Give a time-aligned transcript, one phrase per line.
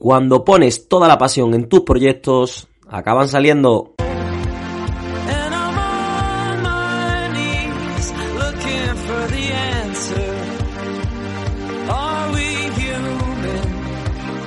[0.00, 3.92] Cuando pones toda la pasión en tus proyectos, acaban saliendo.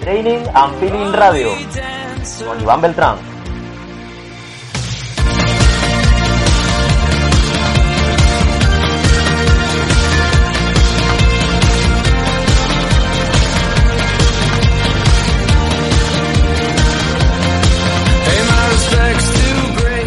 [0.02, 1.50] Training and Feeling Radio
[2.48, 3.33] con Iván Beltrán.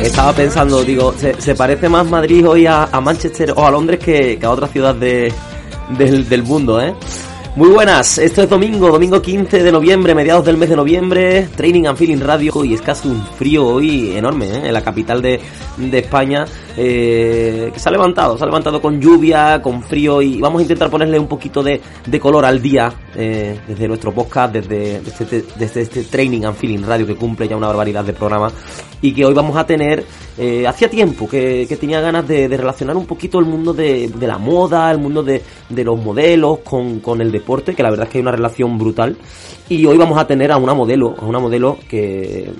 [0.06, 4.51] Estaba pensando, digo, se, parece más Madrid hoy a, Manchester o a Londres que, a
[4.51, 5.33] otra ciudad de,
[5.98, 6.95] del, mundo, ¿eh?
[7.56, 11.87] Muy buenas, esto es domingo, domingo 15 de noviembre, mediados del mes de noviembre, Training
[11.87, 14.62] and Feeling Radio y es casi un frío hoy enorme ¿eh?
[14.66, 15.41] en la capital de
[15.92, 20.60] España eh, que se ha levantado, se ha levantado con lluvia, con frío y vamos
[20.60, 25.00] a intentar ponerle un poquito de, de color al día eh, desde nuestro podcast, desde,
[25.58, 28.52] desde, este Training and Feeling Radio que cumple ya una barbaridad de programa
[29.00, 30.05] y que hoy vamos a tener,
[30.38, 34.08] eh, hacía tiempo que, que, tenía ganas de, de, relacionar un poquito el mundo de,
[34.08, 37.90] de la moda, el mundo de, de los modelos con, con el deporte, que la
[37.90, 39.16] verdad es que hay una relación brutal.
[39.68, 42.50] Y hoy vamos a tener a una modelo, a una modelo que,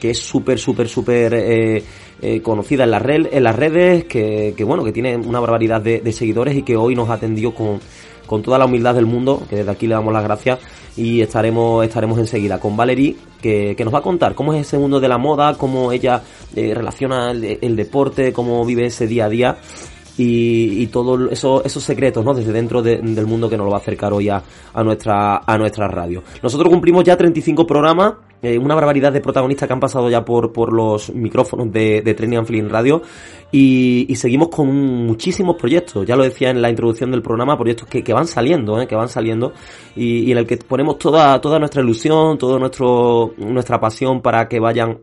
[0.00, 1.84] que es súper, súper, súper eh,
[2.22, 5.80] eh, conocida en, la red, en las redes, que, que, bueno, que tiene una barbaridad
[5.80, 7.80] de, seguidores y que hoy nos atendió con,
[8.26, 10.58] con toda la humildad del mundo, que desde aquí le damos las gracias
[10.96, 12.60] y estaremos, estaremos enseguida.
[12.60, 15.54] Con Valerie, que, que nos va a contar cómo es ese mundo de la moda,
[15.58, 16.22] cómo ella
[16.54, 19.58] eh, relaciona el, el deporte, cómo vive ese día a día
[20.16, 22.34] y, y todos eso, esos secretos, ¿no?
[22.34, 25.42] Desde dentro de, del mundo que nos lo va a acercar hoy a, a, nuestra,
[25.44, 26.22] a nuestra radio.
[26.42, 30.52] Nosotros cumplimos ya 35 programas, eh, una barbaridad de protagonistas que han pasado ya por,
[30.52, 33.02] por los micrófonos de, de Training and Feeling Radio
[33.50, 34.68] y, y, seguimos con
[35.06, 38.80] muchísimos proyectos, ya lo decía en la introducción del programa, proyectos que, que van saliendo,
[38.80, 38.86] ¿eh?
[38.86, 39.52] que van saliendo
[39.96, 44.46] y, y en el que ponemos toda, toda nuestra ilusión, toda nuestro, nuestra pasión para
[44.46, 44.98] que vayan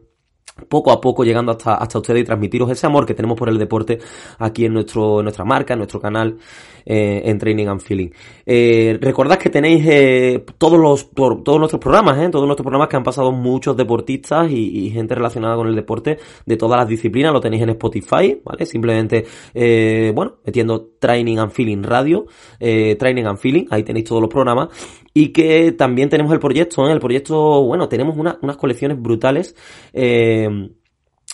[0.67, 3.57] poco a poco llegando hasta, hasta ustedes y transmitiros ese amor que tenemos por el
[3.57, 3.99] deporte
[4.39, 6.37] aquí en nuestro en nuestra marca, en nuestro canal
[6.85, 8.09] eh, en Training and Feeling.
[8.45, 12.97] Eh, recordad que tenéis eh, todos los todos nuestros programas, eh, todos nuestros programas que
[12.97, 17.39] han pasado muchos deportistas y, gente relacionada con el deporte de todas las disciplinas, lo
[17.39, 18.65] tenéis en Spotify, ¿vale?
[18.65, 22.25] Simplemente, eh, bueno, metiendo Training and Feeling Radio,
[22.59, 24.69] eh, Training and Feeling, ahí tenéis todos los programas
[25.13, 26.91] y que también tenemos el proyecto, ¿eh?
[26.91, 29.55] el proyecto, bueno, tenemos una, unas colecciones brutales.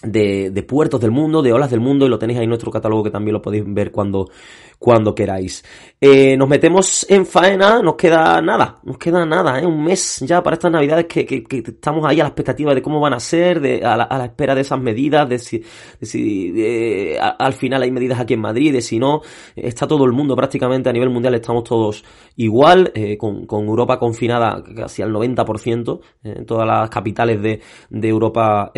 [0.04, 2.70] De, de, puertos del mundo, de olas del mundo, y lo tenéis ahí en nuestro
[2.70, 4.30] catálogo que también lo podéis ver cuando,
[4.80, 5.64] cuando queráis.
[6.00, 9.66] Eh, nos metemos en faena, nos queda nada, nos queda nada, ¿eh?
[9.66, 13.00] un mes ya para estas navidades que, que, estamos ahí a la expectativa de cómo
[13.00, 15.64] van a ser, de, a, la, a la espera de esas medidas, de si,
[16.00, 19.22] de si al final hay medidas aquí en Madrid, de si no,
[19.56, 22.04] está todo el mundo prácticamente a nivel mundial, estamos todos
[22.36, 27.60] igual, eh, con, con, Europa confinada casi al 90%, eh, en todas las capitales de,
[27.90, 28.72] de Europa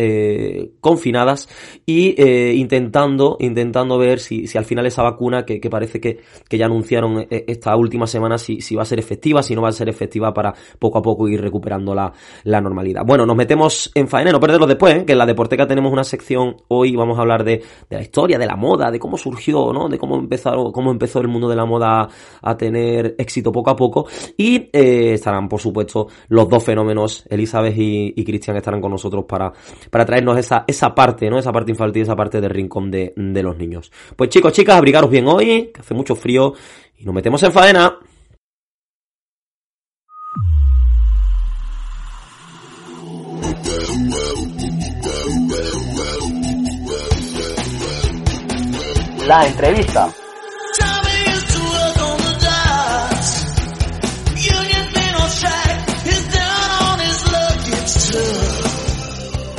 [0.80, 1.50] confinadas,
[1.84, 2.18] y
[2.58, 6.20] intentando, intentando ver si, si al final esa vacuna que parece que,
[6.50, 9.72] ya anunciaron eh, esta última semana si, va a ser efectiva, si no va a
[9.72, 12.12] ser efectiva para poco a poco ir recuperando la,
[12.60, 13.02] normalidad.
[13.06, 15.04] Bueno, nos metemos en faena, no perderlo después, ¿eh?
[15.06, 18.46] que en la Deporteca tenemos una sección, hoy vamos a hablar de, la historia, de
[18.46, 19.88] la moda, de cómo surgió, ¿no?
[19.88, 22.08] De cómo empezó, cómo empezó el mundo de la moda
[22.42, 24.06] a tener éxito poco a poco.
[24.36, 29.24] Y eh, estarán, por supuesto, los dos fenómenos, Elizabeth y, y Cristian, estarán con nosotros
[29.26, 29.52] para,
[29.90, 31.38] traernos esa, esa parte, ¿no?
[31.38, 33.90] Esa parte infantil, esa parte del rincón de, de los niños.
[34.16, 36.54] Pues chicos, chicas, abrigaros bien hoy, hace mucho frío
[36.96, 37.98] y nos metemos en faena.
[49.26, 50.12] La entrevista.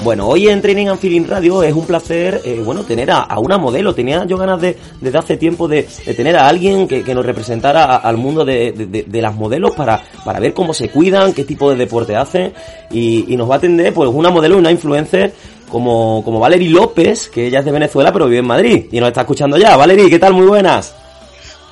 [0.03, 3.37] Bueno, hoy en Training and Feeling Radio es un placer, eh, bueno, tener a, a,
[3.37, 3.93] una modelo.
[3.93, 7.23] Tenía yo ganas de, desde hace tiempo de, de tener a alguien que, que nos
[7.23, 11.33] representara a, al mundo de, de, de, las modelos para, para ver cómo se cuidan,
[11.33, 12.51] qué tipo de deporte hacen.
[12.89, 15.33] Y, y nos va a atender, pues, una modelo una influencer
[15.69, 18.85] como, como Valerie López, que ella es de Venezuela, pero vive en Madrid.
[18.91, 19.77] Y nos está escuchando ya.
[19.77, 20.33] Valerie, ¿qué tal?
[20.33, 20.95] Muy buenas.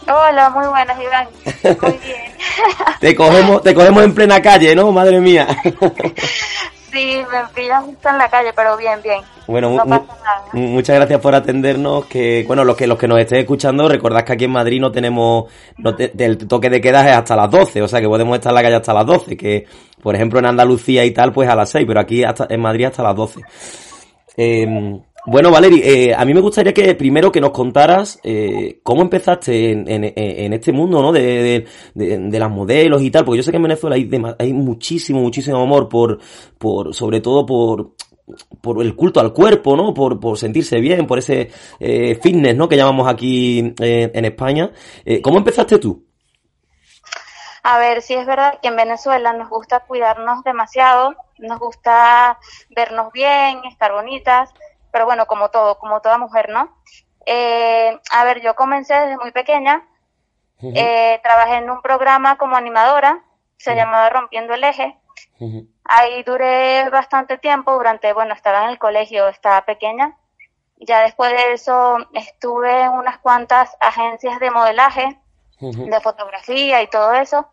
[0.08, 1.28] Hola, muy buenas, Iván.
[1.82, 2.22] Muy bien.
[3.00, 4.92] te cogemos, te cogemos en plena calle, ¿no?
[4.92, 5.48] Madre mía.
[6.91, 9.21] Sí, me pillas justo en la calle, pero bien, bien.
[9.47, 10.06] Bueno, no mu
[10.53, 12.06] muchas gracias por atendernos.
[12.06, 14.91] Que bueno, los que los que nos estén escuchando, recordad que aquí en Madrid no
[14.91, 18.36] tenemos, no te, el toque de queda es hasta las 12, o sea que podemos
[18.36, 19.65] estar en la calle hasta las 12, que
[20.01, 22.86] por ejemplo en Andalucía y tal, pues a las 6, pero aquí hasta, en Madrid
[22.86, 23.41] hasta las 12.
[24.38, 29.01] Eh, Bueno, Valeri, eh, a mí me gustaría que primero que nos contaras eh, cómo
[29.01, 31.12] empezaste en, en, este mundo, ¿no?
[31.12, 35.62] De, las modelos y tal, porque yo sé que en Venezuela hay, hay muchísimo, muchísimo
[35.62, 36.19] amor por,
[36.57, 37.92] por, sobre todo por,
[38.62, 39.94] por el culto al cuerpo, ¿no?
[39.94, 42.68] Por, por sentirse bien, por ese eh, fitness, ¿no?
[42.68, 44.72] Que llamamos aquí eh, en España.
[45.06, 46.06] Eh, ¿Cómo empezaste tú?
[47.63, 52.39] A ver, sí es verdad que en Venezuela nos gusta cuidarnos demasiado, nos gusta
[52.69, 54.50] vernos bien, estar bonitas,
[54.91, 56.77] pero bueno, como todo, como toda mujer, ¿no?
[57.25, 59.88] Eh, a ver, yo comencé desde muy pequeña,
[60.62, 63.24] eh, trabajé en un programa como animadora,
[63.57, 64.97] se llamaba Rompiendo el Eje.
[65.86, 70.18] Ahí duré bastante tiempo, durante, bueno, estaba en el colegio, estaba pequeña.
[70.77, 75.19] Ya después de eso estuve en unas cuantas agencias de modelaje,
[75.59, 77.50] de fotografía y todo eso.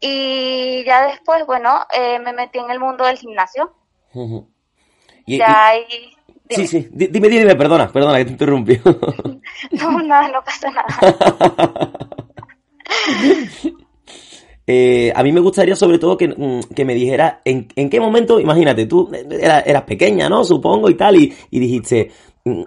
[0.00, 3.74] Y ya después, bueno, eh, me metí en el mundo del gimnasio.
[5.26, 6.13] ya ahí
[6.48, 8.78] Sí, sí, dime, dime, perdona, perdona que te interrumpí.
[8.84, 11.90] no, nada, no pasa nada.
[14.66, 18.00] Eh, a mí me gustaría sobre todo que, mm, que me dijera en, en, qué
[18.00, 20.42] momento, imagínate, tú eras, eras, pequeña, ¿no?
[20.42, 22.10] Supongo y tal, y, y dijiste,
[22.46, 22.62] mm,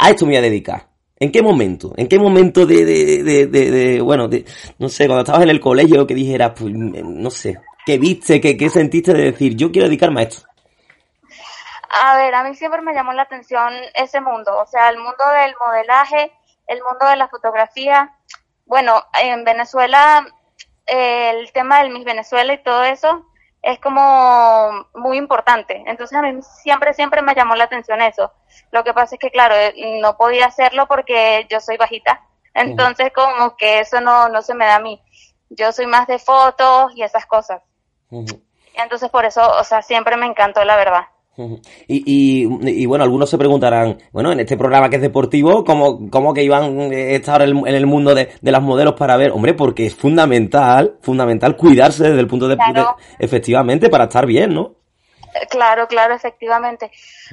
[0.00, 0.88] a esto me voy a dedicar.
[1.20, 1.94] ¿En qué momento?
[1.96, 4.44] ¿En qué momento de, de, de, de, de bueno, de,
[4.80, 8.40] no sé, cuando estabas en el colegio que dijeras, pues, mm, no sé, qué viste,
[8.40, 10.47] qué, qué sentiste de decir, yo quiero dedicarme a esto?
[11.88, 15.24] A ver, a mí siempre me llamó la atención ese mundo, o sea, el mundo
[15.40, 16.32] del modelaje,
[16.66, 18.14] el mundo de la fotografía.
[18.66, 20.26] Bueno, en Venezuela,
[20.86, 23.24] el tema del Miss Venezuela y todo eso
[23.62, 25.82] es como muy importante.
[25.86, 28.32] Entonces a mí siempre, siempre me llamó la atención eso.
[28.70, 32.22] Lo que pasa es que, claro, eh, no podía hacerlo porque yo soy bajita.
[32.54, 35.00] Entonces como que eso no, no se me da a mí.
[35.50, 37.62] Yo soy más de fotos y esas cosas.
[38.74, 41.04] Entonces por eso, o sea, siempre me encantó la verdad.
[41.86, 46.10] Y, y, y, bueno, algunos se preguntarán, bueno, en este programa que es deportivo, ¿cómo,
[46.10, 49.30] cómo que iban a estar en el, mundo de, de, las modelos para ver?
[49.30, 54.52] Hombre, porque es fundamental, fundamental cuidarse desde el punto de, vista efectivamente, para estar bien,
[54.52, 54.74] ¿no?
[55.50, 56.90] Claro, claro, efectivamente.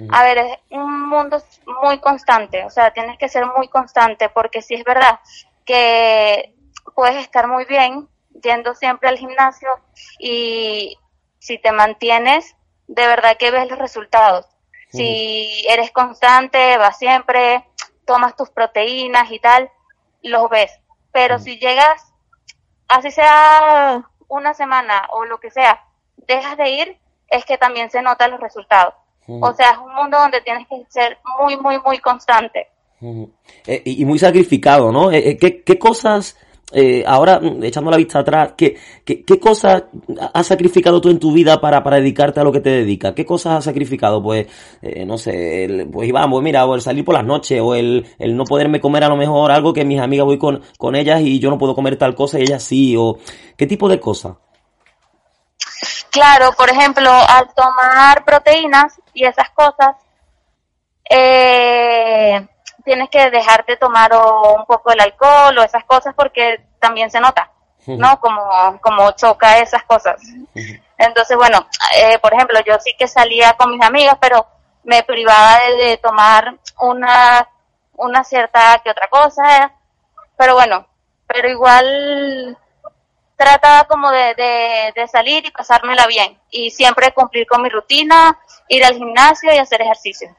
[0.10, 1.42] A ver, es un mundo
[1.84, 5.20] muy constante, o sea, tienes que ser muy constante, porque si es verdad
[5.66, 6.54] que
[6.94, 8.08] puedes estar muy bien
[8.44, 9.70] yendo siempre al gimnasio
[10.20, 10.98] y
[11.40, 12.56] si te mantienes
[12.88, 14.46] de verdad que ves los resultados.
[14.92, 17.66] Si eres constante, vas siempre,
[18.06, 19.70] tomas tus proteínas y tal,
[20.22, 20.72] los ves.
[21.12, 22.14] Pero si llegas,
[22.88, 25.84] así sea una semana o lo que sea,
[26.16, 26.98] dejas de ir,
[27.28, 28.94] es que también se notan los resultados.
[29.28, 32.70] O sea, es un mundo donde tienes que ser muy, muy, muy constante.
[33.66, 35.12] Eh, y muy sacrificado, ¿no?
[35.12, 36.38] Eh, eh, ¿Qué, qué cosas
[36.72, 39.84] eh, ahora, mm, echando la vista atrás, ¿qué, qué, qué cosas
[40.34, 43.14] has sacrificado tú en tu vida para, para dedicarte a lo que te dedicas?
[43.14, 44.22] ¿Qué cosas has sacrificado?
[44.22, 44.48] Pues,
[44.82, 47.76] eh, no sé, el, pues Iván, pues mira, o el salir por las noches, o
[47.76, 50.96] el, el no poderme comer a lo mejor algo que mis amigas voy con, con
[50.96, 53.20] ellas y yo no puedo comer tal cosa y ellas sí, o
[53.56, 54.34] qué tipo de cosas.
[56.10, 59.96] Claro, por ejemplo, al tomar proteínas y esas cosas,
[61.10, 62.48] eh,
[62.86, 67.10] tienes que dejar de tomar o un poco el alcohol o esas cosas porque también
[67.12, 67.52] se nota,
[67.88, 68.20] ¿no?
[68.20, 70.22] Como, como choca esas cosas.
[70.98, 71.68] Entonces, bueno,
[71.98, 74.48] eh, por ejemplo, yo sí que salía con mis amigas, pero
[74.84, 77.50] me privaba de, tomar una,
[77.94, 79.74] una cierta que otra cosa,
[80.38, 80.88] pero bueno,
[81.28, 82.58] pero igual
[83.36, 88.40] trataba como de, de, de, salir y pasármela bien y siempre cumplir con mi rutina,
[88.70, 90.36] ir al gimnasio y hacer ejercicio.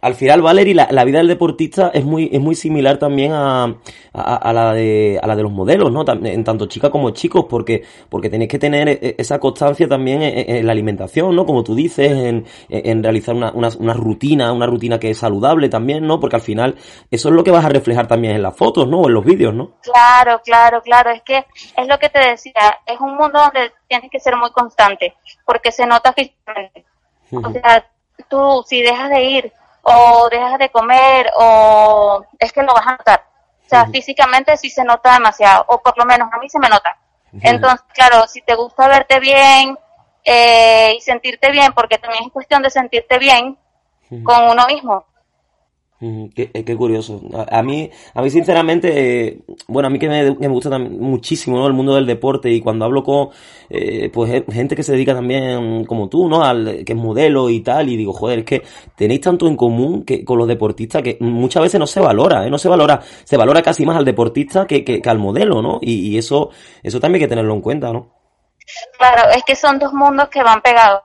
[0.00, 3.64] Al final, Valerie, la, la, vida del deportista es muy, es muy similar también a,
[4.12, 6.04] a, a, la de, a la de los modelos, ¿no?
[6.24, 10.22] En tanto chicas como chicos, porque, porque tenéis que tener e, e, esa constancia también
[10.22, 11.44] en, la alimentación, ¿no?
[11.44, 15.68] Como tú dices, en, en realizar una, una, una, rutina, una rutina que es saludable
[15.68, 16.20] también, ¿no?
[16.20, 16.76] Porque al final
[17.10, 19.00] eso es lo que vas a reflejar también en las fotos, ¿no?
[19.00, 19.72] O en los vídeos, ¿no?
[19.82, 21.10] Claro, claro, claro.
[21.10, 21.38] Es que
[21.76, 25.14] es lo que te decía, es un mundo donde tienes que ser muy constante,
[25.44, 26.84] porque se nota físicamente.
[27.32, 27.84] O sea,
[28.34, 32.96] tú si dejas de ir o dejas de comer o es que lo vas a
[32.96, 33.24] notar.
[33.64, 36.68] O sea, físicamente sí se nota demasiado, o por lo menos a mí se me
[36.68, 36.96] nota.
[37.40, 39.76] Entonces, claro, si te gusta verte bien
[40.24, 43.58] eh, y sentirte bien, porque también es cuestión de sentirte bien
[44.22, 45.06] con uno mismo,
[46.34, 47.20] Qué, eh, qué, curioso.
[47.50, 51.72] A, mí, a mí sinceramente, eh, bueno, a mí que me, me gusta muchísimo el
[51.72, 53.28] mundo del deporte y cuando hablo con
[53.70, 56.44] eh, pues gente que se dedica también como tú, ¿no?
[56.44, 58.62] Al, que es modelo y tal, y digo, joder, es que
[58.96, 62.50] tenéis tanto en común que con los deportistas que muchas veces no se valora, ¿eh?
[62.50, 65.78] No se valora, se valora casi más al deportista que, que, que al modelo, ¿no?
[65.80, 66.50] Y, y, eso,
[66.82, 68.12] eso también hay que tenerlo en cuenta, ¿no?
[68.98, 71.02] Claro, es que son dos mundos que van pegados.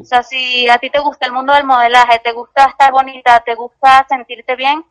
[0.00, 3.40] O sea, si a ti te gusta el mundo del modelaje, te gusta estar bonita,
[3.40, 4.84] te gusta sentirte bien,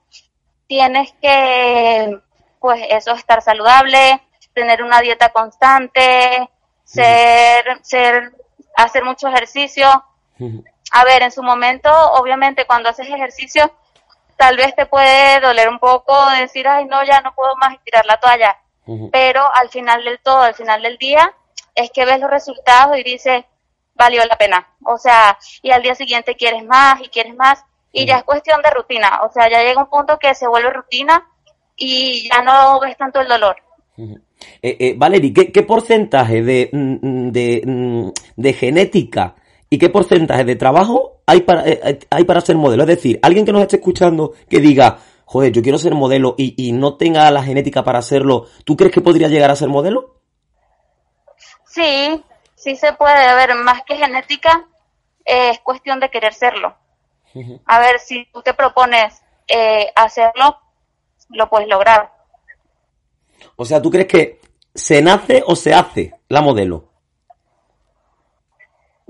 [0.67, 2.19] tienes que,
[2.59, 4.21] pues eso, estar saludable,
[4.53, 6.49] tener una dieta constante,
[6.83, 8.33] ser, ser,
[8.75, 9.87] hacer mucho ejercicio.
[10.91, 13.71] A ver, en su momento, obviamente, cuando haces ejercicio,
[14.37, 17.77] tal vez te puede doler un poco, decir, ay, no, ya no puedo más y
[17.79, 18.57] tirar la toalla.
[19.11, 21.33] Pero al final del todo, al final del día,
[21.73, 23.43] es que ves los resultados y dices,
[23.95, 24.67] valió la pena.
[24.85, 27.63] O sea, y al día siguiente quieres más y quieres más.
[27.91, 29.21] Y ya es cuestión de rutina.
[29.23, 31.25] O sea, ya llega un punto que se vuelve rutina
[31.77, 33.55] y ya no ves tanto el dolor.
[33.97, 34.17] Eh,
[34.61, 39.35] eh, Valerie, ¿qué, porcentaje de, mm, mm, de, mm, de, genética
[39.69, 42.83] y qué porcentaje de trabajo hay para, eh, hay para ser modelo?
[42.83, 46.53] Es decir, alguien que nos esté escuchando que diga, joder, yo quiero ser modelo y,
[46.57, 50.19] y no tenga la genética para hacerlo, ¿tú crees que podría llegar a ser modelo?
[51.65, 52.21] Sí,
[52.65, 53.27] sí se puede.
[53.27, 54.67] A ver, más que genética,
[55.23, 56.75] es cuestión de querer serlo.
[57.65, 59.21] A ver, si tú te propones
[59.95, 60.57] hacerlo,
[61.29, 62.11] lo puedes lograr.
[63.55, 64.41] O sea, ¿tú crees que
[64.73, 66.89] se nace o se hace la modelo?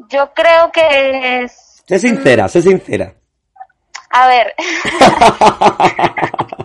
[0.09, 1.83] Yo creo que es...
[1.87, 3.15] Sé sincera, sé sincera.
[4.09, 4.53] A ver.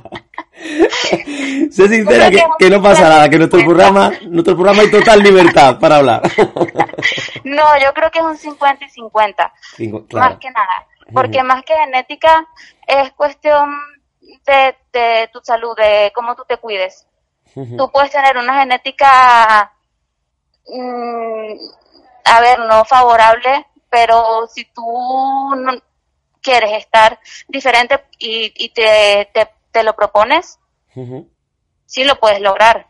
[1.71, 5.97] sé sincera que, no pasa nada, que nuestro programa, nuestro programa hay total libertad para
[5.97, 6.23] hablar.
[7.45, 9.53] no, yo creo que es un 50 y 50.
[10.13, 10.87] Más que nada.
[11.13, 12.47] Porque más que genética
[12.87, 13.71] es cuestión
[14.21, 17.07] de, de tu salud, de cómo tú te cuides.
[17.55, 19.73] Tú puedes tener una genética,
[20.69, 21.53] mm,
[22.27, 25.73] a ver, no favorable, pero si tú no
[26.41, 29.51] quieres estar diferente y, te, te,
[29.83, 30.59] lo propones,
[31.87, 32.89] sí lo puedes lograr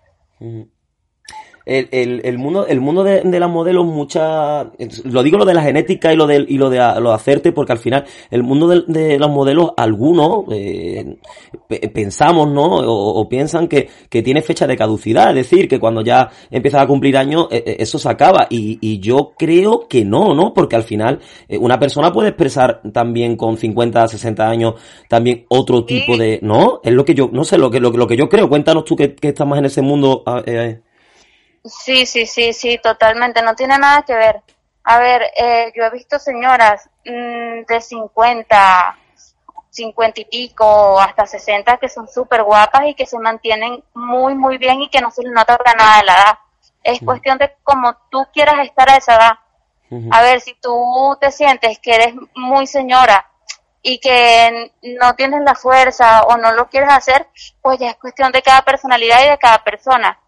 [1.67, 4.71] el, el, mundo, el mundo de, de las modelos, mucha,
[5.05, 7.73] lo digo lo de la genética y lo de, y lo de lo hacerte, porque
[7.73, 11.17] al final el mundo de, de los modelos, algunos eh,
[11.93, 12.77] pensamos, ¿no?
[12.77, 16.87] O, piensan que, que, tiene fecha de caducidad, es decir, que cuando ya empiezas a
[16.87, 18.47] cumplir años, eh, eh, eso se acaba.
[18.51, 20.53] Y, y yo creo que no, ¿no?
[20.55, 21.21] Porque al final
[21.61, 24.75] una persona puede expresar también con 50, 60 años
[25.09, 26.81] también otro tipo de, ¿no?
[26.83, 28.49] Es lo que yo, no sé, lo que, lo, lo que yo creo.
[28.49, 30.23] Cuéntanos tú que, que estás más en ese mundo.
[30.47, 30.81] Eh,
[31.65, 33.43] Sí, sí, sí, sí, totalmente.
[33.43, 34.43] No tiene nada que ver.
[34.85, 38.99] A ver, eh, yo he visto señoras mm, de 50,
[39.71, 44.59] 50 y pico, hasta 60 que son súper guapas y que se mantienen muy, muy
[44.59, 46.39] bien y que no se les nota para nada de la edad.
[46.83, 49.33] Es cuestión de cómo tú quieras estar a esa edad.
[50.13, 53.29] A ver, si tú te sientes que eres muy señora
[53.83, 57.27] y que no tienes la fuerza o no lo quieres hacer,
[57.61, 60.19] pues ya es cuestión de cada personalidad y de cada persona.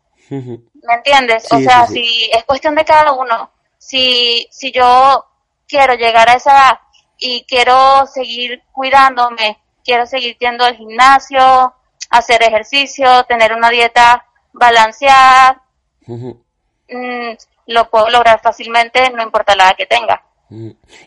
[0.41, 1.51] ¿Me entiendes?
[1.53, 3.51] o sea, si es cuestión de cada uno.
[3.79, 5.27] Si, si yo
[5.67, 6.81] quiero llegar a esa edad
[7.19, 11.75] y quiero seguir cuidándome, quiero seguir yendo al gimnasio,
[12.11, 15.63] hacer ejercicio, tener una dieta balanceada,
[16.07, 17.33] mm,
[17.67, 20.23] lo puedo lograr fácilmente, no importa la edad que tenga.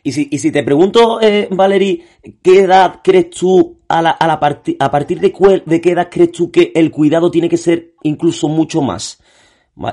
[0.03, 2.03] Y si, y si te pregunto, eh, Valerie,
[2.41, 5.31] ¿qué edad crees tú, a, la, a, la a partir de,
[5.81, 9.21] qué edad crees tú que el cuidado tiene que ser incluso mucho más?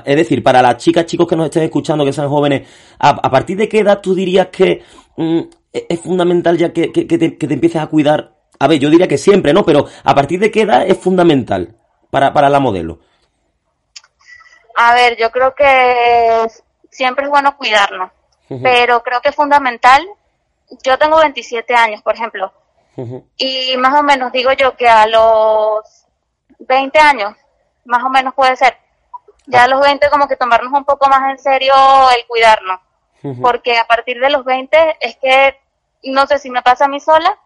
[0.05, 2.67] Es decir, para las chicas, chicos que nos estén escuchando, que sean jóvenes,
[2.99, 4.81] ¿a, partir de qué edad tú dirías que
[5.17, 5.39] mm,
[5.73, 8.33] e, es fundamental ya que, que, te, que, te, empieces a cuidar?
[8.59, 9.65] A ver, yo diría que siempre, ¿no?
[9.65, 11.75] Pero ¿a partir de qué edad es fundamental
[12.09, 12.99] para, para la modelo?
[14.75, 16.47] A ver, yo creo que
[16.89, 18.11] siempre es bueno cuidarnos,
[18.47, 20.05] pero creo que es fundamental.
[20.83, 22.51] Yo tengo 27 años, por ejemplo,
[23.37, 26.05] y más o menos digo yo que a los
[26.59, 27.35] 20 años,
[27.85, 28.77] más o menos puede ser,
[29.45, 31.73] ya a los 20 como que tomarnos un poco más en serio
[32.17, 32.79] el cuidarnos,
[33.41, 35.59] porque a partir de los 20 es que,
[36.03, 37.37] no sé si me pasa a mí sola,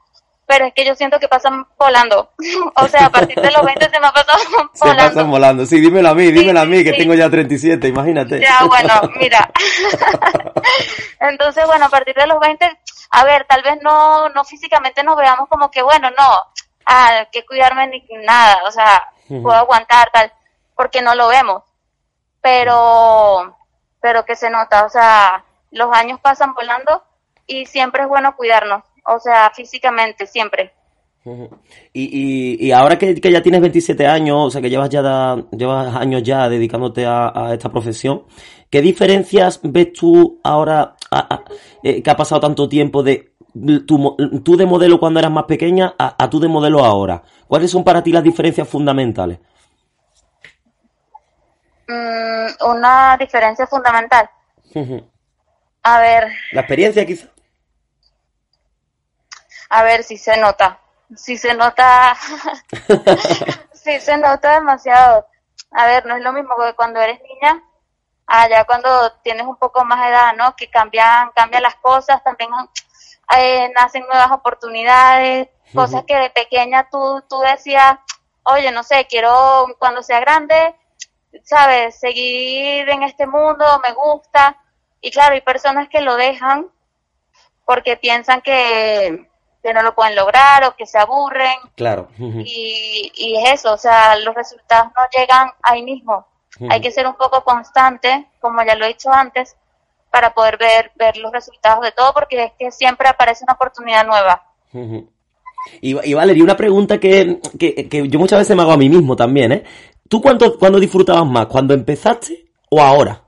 [0.47, 2.31] pero es que yo siento que pasan volando.
[2.75, 4.39] o sea, a partir de los 20 se me ha pasado
[4.79, 5.03] volando.
[5.03, 5.65] Se pasan volando.
[5.65, 8.39] Sí, dímelo a mí, dímelo a mí, que tengo ya 37, imagínate.
[8.39, 9.51] Ya, bueno, mira.
[11.19, 12.65] Entonces, bueno, a partir de los 20,
[13.11, 16.39] a ver, tal vez no, no físicamente nos veamos como que, bueno, no,
[16.87, 20.31] ah, que cuidarme ni nada, o sea, puedo aguantar, tal,
[20.75, 21.63] porque no lo vemos
[22.47, 23.57] pero,
[23.99, 27.03] pero que se nota, o sea, los años pasan volando
[27.45, 30.73] y siempre es bueno cuidarnos, o sea, físicamente, siempre.
[31.93, 36.23] Y, y, ahora que, ya tienes 27 años, o sea que llevas ya llevas años
[36.23, 38.23] ya dedicándote a, esta profesión,
[38.69, 40.95] ¿qué diferencias ves tú ahora
[41.83, 43.33] eh, que ha pasado tanto tiempo de
[43.85, 47.21] tú, tú, de modelo cuando eras más pequeña a, tú de modelo ahora?
[47.47, 49.39] ¿Cuáles son para ti las diferencias fundamentales?
[51.89, 54.29] Mm, una diferencia fundamental.
[55.83, 56.27] A ver.
[56.53, 57.27] ¿La experiencia quizá?
[59.69, 60.79] A ver si se nota.
[61.15, 62.15] Si se nota.
[63.73, 65.25] si se nota demasiado.
[65.71, 67.63] A ver, no es lo mismo que cuando eres niña,
[68.25, 70.55] allá cuando tienes un poco más de edad, ¿no?
[70.55, 72.49] Que cambian, cambian las cosas, también
[73.37, 77.97] eh, nacen nuevas oportunidades, cosas que de pequeña tú, tú decías,
[78.43, 80.75] oye, no sé, quiero cuando sea grande,
[81.43, 84.57] sabes, seguir en este mundo, me gusta.
[85.01, 86.69] Y claro, hay personas que lo dejan
[87.65, 89.29] porque piensan que,
[89.61, 91.57] que no lo pueden lograr o que se aburren.
[91.75, 92.09] Claro.
[92.17, 96.25] y, y es eso, o sea, los resultados no llegan ahí mismo.
[96.69, 99.55] Hay que ser un poco constante, como ya lo he dicho antes,
[100.09, 104.05] para poder ver, ver los resultados de todo, porque es que siempre aparece una oportunidad
[104.05, 104.43] nueva.
[105.81, 108.89] Y, y Valeria, una pregunta que, que, que, yo muchas veces me hago a mí
[108.89, 109.63] mismo también, ¿eh?
[110.09, 111.47] ¿Tú cuándo, cuándo disfrutabas más?
[111.47, 113.21] ¿Cuando empezaste o ahora?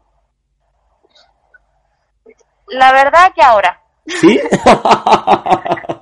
[2.68, 3.82] La verdad que ahora.
[4.06, 4.40] ¿Sí?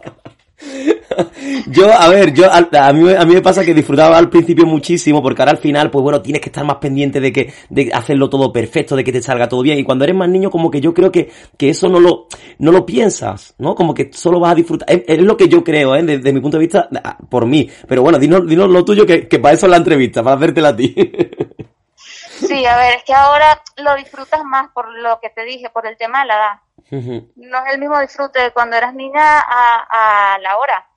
[1.67, 2.61] yo, a ver, yo a,
[2.93, 6.03] mí, a mí me pasa que disfrutaba al principio muchísimo, porque ahora al final, pues
[6.03, 9.21] bueno, tienes que estar más pendiente de que, de hacerlo todo perfecto, de que te
[9.21, 9.79] salga todo bien.
[9.79, 12.27] Y cuando eres más niño, como que yo creo que, que eso no lo,
[12.59, 13.75] no lo piensas, ¿no?
[13.75, 14.89] Como que solo vas a disfrutar.
[14.89, 16.03] Es, es lo que yo creo, ¿eh?
[16.03, 16.89] Desde, mi punto de vista,
[17.29, 17.69] por mí.
[17.87, 20.69] Pero bueno, dinos, dinos lo tuyo, que, que para eso es la entrevista, para hacértela
[20.69, 20.93] a ti.
[21.95, 25.87] sí, a ver, es que ahora lo disfrutas más por lo que te dije, por
[25.87, 26.59] el tema de la edad.
[26.89, 30.87] No es el mismo disfrute de cuando eras niña a, a la hora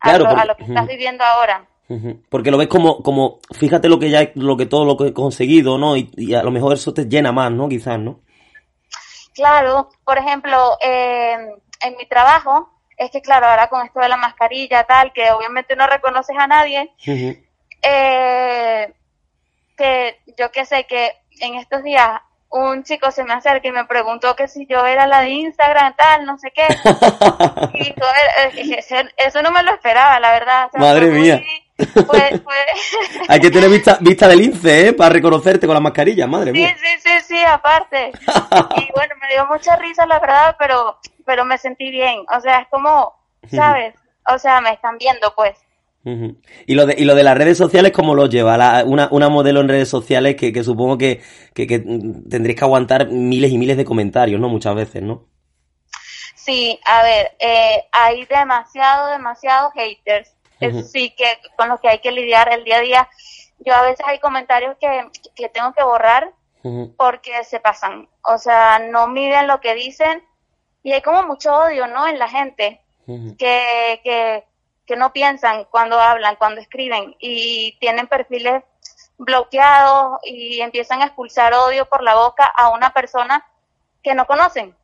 [0.00, 1.66] a, lo, que estás viviendo ahora.
[2.28, 5.12] Porque lo ves como, como, fíjate lo que ya, lo que todo lo que he
[5.12, 5.96] conseguido, ¿no?
[5.96, 7.68] Y, a lo mejor eso te llena más, ¿no?
[7.68, 8.20] Quizás, ¿no?
[9.34, 11.50] Claro, por ejemplo, em,
[11.82, 15.76] en mi trabajo, es que claro, ahora con esto de la mascarilla, tal, que obviamente
[15.76, 16.90] no reconoces a nadie,
[17.82, 18.92] eh,
[19.76, 23.84] que yo que sé que en estos días un chico se me acerca y me
[23.84, 26.66] preguntó que si yo era la de Instagram, tal, no sé qué.
[28.62, 30.70] y eso no me lo esperaba, la verdad.
[30.74, 31.42] Madre mía.
[33.28, 34.92] Hay que tener vista, vista del lince, ¿eh?
[34.92, 36.74] Para reconocerte con la mascarilla, madre mía.
[36.78, 38.12] Sí, sí, sí, sí, aparte.
[38.76, 42.24] y bueno, me dio mucha risa, la verdad, pero, pero me sentí bien.
[42.34, 43.14] O sea, es como,
[43.50, 43.94] ¿sabes?
[44.26, 45.65] O sea, me están viendo, pues.
[46.66, 48.84] Y lo de, y lo de las redes sociales, ¿cómo lo lleva?
[48.84, 51.20] una, una modelo en redes sociales que, que supongo que,
[51.52, 54.48] que, que, tendréis que aguantar miles y miles de comentarios, ¿no?
[54.48, 55.24] Muchas veces, ¿no?
[56.36, 60.32] Sí, a ver, eh, hay demasiado, demasiado haters.
[60.92, 63.08] sí que con los que hay que lidiar el día a día.
[63.58, 66.32] Yo a veces hay comentarios que, que tengo que borrar
[66.96, 68.08] porque se pasan.
[68.22, 70.22] O sea, no miden lo que dicen
[70.84, 72.06] y hay como mucho odio, ¿no?
[72.06, 72.80] En la gente.
[73.06, 74.44] que, que
[74.86, 78.62] que no piensan cuando hablan, cuando escriben y tienen perfiles
[79.18, 83.44] bloqueados y empiezan a expulsar odio por la boca a una persona
[84.02, 84.74] que no conocen,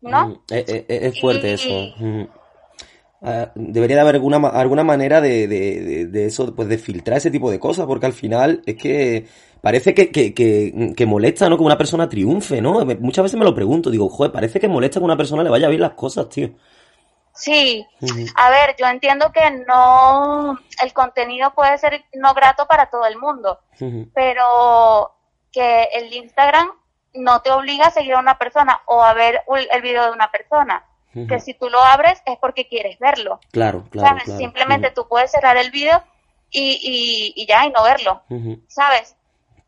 [0.00, 0.28] ¿no?
[0.28, 1.68] Mm, eh, eh, eh, es, fuerte eso.
[1.98, 2.24] Mm.
[3.24, 7.30] Ah, debería de haber alguna, alguna manera de, de, de, eso, pues de filtrar ese
[7.30, 9.26] tipo de cosas, porque al final es que
[9.60, 11.56] parece que, que, que, que, molesta, ¿no?
[11.56, 12.84] Que una persona triunfe, ¿no?
[13.00, 15.68] Muchas veces me lo pregunto, digo, joder, parece que molesta que una persona le vaya
[15.68, 16.50] bien las cosas, tío.
[17.34, 17.86] Sí,
[18.36, 23.18] a ver, yo entiendo que no, el contenido puede ser no grato para todo el
[23.18, 23.58] mundo,
[24.14, 25.14] pero
[25.50, 26.70] que el Instagram
[27.14, 30.30] no te obliga a seguir a una persona o a ver el video de una
[30.30, 30.84] persona.
[31.28, 33.38] Que si tú lo abres es porque quieres verlo.
[33.50, 34.18] Claro, claro.
[34.24, 36.02] Simplemente tú puedes cerrar el video
[36.50, 38.22] y, y, ya, y no verlo,
[38.68, 39.16] ¿sabes?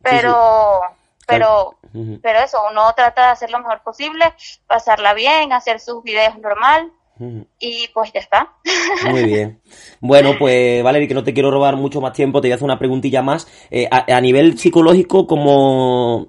[0.03, 0.81] Pero,
[1.27, 1.79] pero,
[2.22, 4.35] pero eso, uno trata de hacer lo mejor posible,
[4.66, 6.92] pasarla bien, hacer sus videos normal
[7.61, 8.55] y pues ya está.
[9.11, 9.61] Muy bien.
[10.00, 12.64] Bueno, pues Valerie, que no te quiero robar mucho más tiempo, te voy a hacer
[12.64, 13.46] una preguntilla más.
[13.70, 16.29] Eh, a, nivel psicológico, ¿cómo,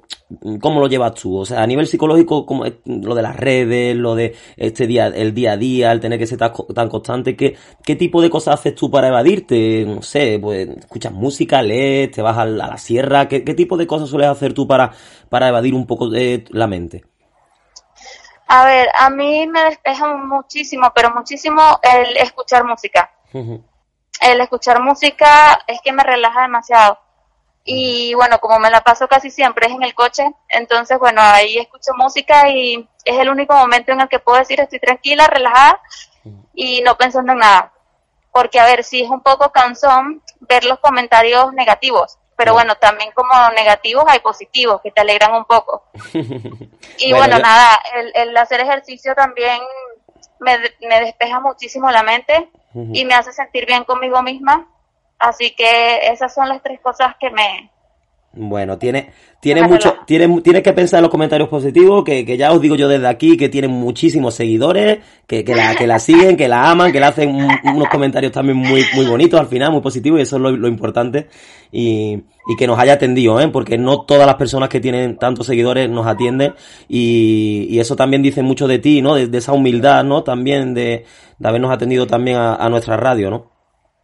[0.62, 1.38] ¿cómo lo llevas tú?
[1.38, 5.34] O sea, a nivel psicológico, como lo de las redes, lo de este día, el
[5.34, 8.76] día a día, el tener que ser tan, constante, ¿qué, ¿qué tipo de cosas haces
[8.76, 9.86] tú para evadirte?
[9.86, 13.88] No sé, pues escuchas música, lees, te vas a la, sierra, ¿qué, ¿qué, tipo de
[13.88, 14.92] cosas sueles hacer tú para,
[15.30, 17.04] para evadir un poco de la mente?
[18.48, 23.12] A ver, a mí me despeja muchísimo, pero muchísimo el escuchar música.
[24.22, 27.00] El escuchar música es que me relaja demasiado.
[27.64, 31.58] Y bueno, como me la paso casi siempre es en el coche, entonces bueno, ahí
[31.58, 35.82] escucho música y es el único momento en el que puedo decir estoy tranquila, relajada
[36.54, 37.74] y no pensando en nada.
[38.32, 43.12] Porque a ver, si es un poco cansón ver los comentarios negativos pero bueno, también
[43.14, 45.86] como negativos hay positivos que te alegran un poco.
[46.98, 47.78] Y bueno, nada,
[48.14, 49.60] el, hacer ejercicio también
[50.40, 54.66] me, me despeja muchísimo la mente y me hace sentir bien conmigo misma.
[55.20, 57.70] Así que esas son las tres cosas que me,
[58.38, 62.52] Bueno, tiene, tiene mucho, tiene, tiene que pensar en los comentarios positivos, que, que ya
[62.52, 66.36] os digo yo desde aquí, que tiene muchísimos seguidores, que, que la, que la siguen,
[66.36, 69.80] que la aman, que le hacen unos comentarios también muy, muy bonitos al final, muy
[69.80, 71.30] positivos, y eso es lo, lo importante,
[71.72, 73.48] y, y que nos haya atendido, ¿eh?
[73.48, 76.54] porque no todas las personas que tienen tantos seguidores nos atienden,
[76.90, 79.16] y, y eso también dice mucho de ti, ¿no?
[79.16, 80.24] De, esa humildad, ¿no?
[80.24, 81.06] También de,
[81.40, 83.52] de habernos atendido también a, a nuestra radio, ¿no?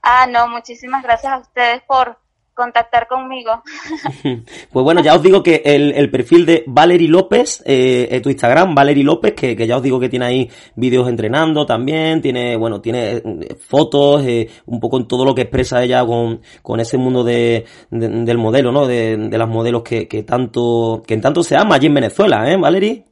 [0.04, 2.18] Ah, no, muchísimas gracias a ustedes por
[2.54, 3.64] contactar conmigo.
[4.72, 8.76] pues bueno, ya os digo que el, el perfil de Valery López, eh, tu Instagram,
[8.76, 12.82] Valery López, que, que, ya os digo que tiene ahí vídeos entrenando también, tiene, bueno,
[12.82, 16.98] tiene eh, fotos, eh, un poco en todo lo que expresa ella con, con ese
[16.98, 18.86] mundo de, del modelo, ¿no?
[18.86, 22.52] De, de las modelos que, que tanto, que en tanto se ama allí en Venezuela,
[22.52, 23.06] ¿eh, Valery?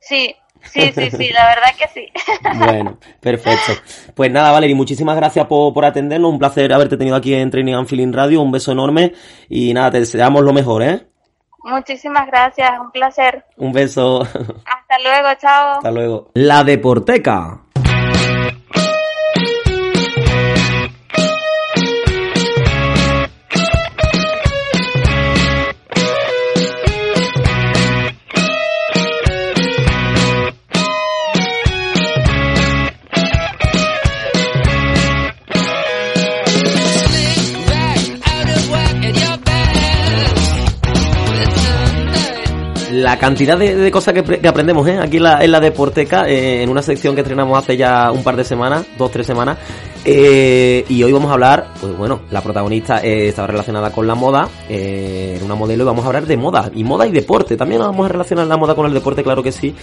[0.00, 0.34] Sí,
[0.72, 2.08] Sí, sí, sí, la verdad que sí.
[2.58, 3.72] Bueno, perfecto.
[4.14, 6.30] Pues nada, Valery, muchísimas gracias por, por atendernos.
[6.30, 8.42] Un placer haberte tenido aquí en Training and Feeling Radio.
[8.42, 9.12] Un beso enorme
[9.48, 11.06] y nada, te deseamos lo mejor, ¿eh?
[11.64, 13.44] Muchísimas gracias, un placer.
[13.56, 14.22] Un beso.
[14.22, 15.78] Hasta luego, chao.
[15.78, 16.30] Hasta luego.
[16.34, 17.65] La Deporteca.
[43.16, 44.98] La cantidad de, cosas que, aprendemos ¿eh?
[45.00, 48.22] aquí en la, en la Deporteca, eh, en una sección que estrenamos hace ya un
[48.22, 49.56] par de semanas, dos, tres semanas.
[50.08, 54.48] Eh, y hoy vamos a hablar, pues bueno, la protagonista estaba relacionada con la moda,
[54.68, 57.56] en una modelo, y vamos a hablar de moda, y moda y deporte.
[57.56, 59.74] También vamos a relacionar la moda con el deporte, claro que sí.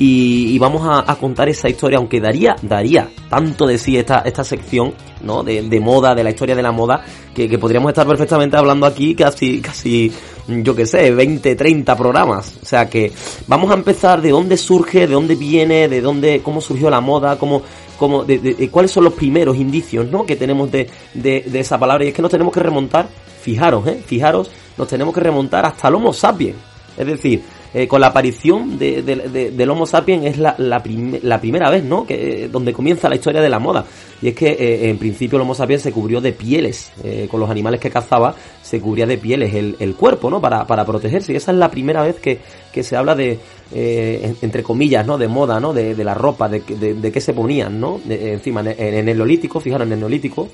[0.00, 4.94] Y, vamos a, contar esa historia, aunque daría, daría tanto de sí esta, esta sección,
[5.22, 5.44] ¿no?
[5.44, 9.14] De, de moda, de la historia de la moda, que podríamos estar perfectamente hablando aquí
[9.14, 10.12] casi, casi
[10.48, 12.58] yo qué sé, 20, 30 programas.
[12.62, 13.12] O sea que
[13.46, 17.38] vamos a empezar de dónde surge, de dónde viene, de dónde, cómo surgió la moda,
[17.38, 17.62] cómo,
[17.98, 20.24] cómo, de, cuáles son los primeros indicios, ¿no?
[20.24, 22.04] Que tenemos de, de, de, esa palabra.
[22.04, 23.08] Y es que nos tenemos que remontar,
[23.42, 24.00] fijaros, ¿eh?
[24.06, 26.56] Fijaros, nos tenemos que remontar hasta el Homo sapiens.
[26.96, 27.42] Es decir,
[27.74, 30.82] eh, con la aparición de, del Homo sapiens es la, la,
[31.22, 32.06] la, primera vez, ¿no?
[32.06, 33.84] Que, donde comienza la historia de la moda.
[34.22, 37.40] Y es que eh, en principio el Homo sapiens se cubrió de pieles, eh, con
[37.40, 40.40] los animales que cazaba se cubría de pieles el, el cuerpo, ¿no?
[40.40, 41.32] Para, para protegerse.
[41.32, 42.38] Y esa es la primera vez que,
[42.72, 43.38] que se habla de,
[43.72, 45.18] eh, entre comillas, ¿no?
[45.18, 45.72] De moda, ¿no?
[45.72, 48.00] De, la ropa, de, qué se ponían, ¿no?
[48.08, 50.48] encima, en, el neolítico, fijaros, en el neolítico,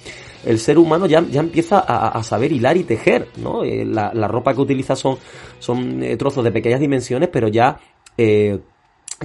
[0.44, 3.62] el ser humano ya, ya empieza a, saber hilar y tejer, ¿no?
[3.64, 5.16] la, la, ropa que utiliza son,
[5.58, 7.78] son trozos de pequeñas dimensiones, pero ya...
[8.16, 8.58] Eh,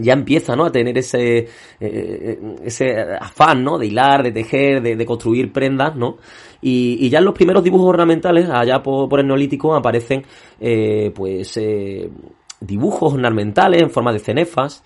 [0.02, 0.66] ya empieza ¿no?
[0.66, 1.48] a tener ese,
[1.80, 3.78] eh, ese afán ¿no?
[3.78, 6.18] de hilar, de tejer, de, construir prendas, ¿no?
[6.62, 10.24] Y, ya en los primeros dibujos ornamentales, allá por, por el neolítico, aparecen
[10.60, 12.10] eh, pues eh,
[12.60, 14.84] dibujos ornamentales en forma de cenefas.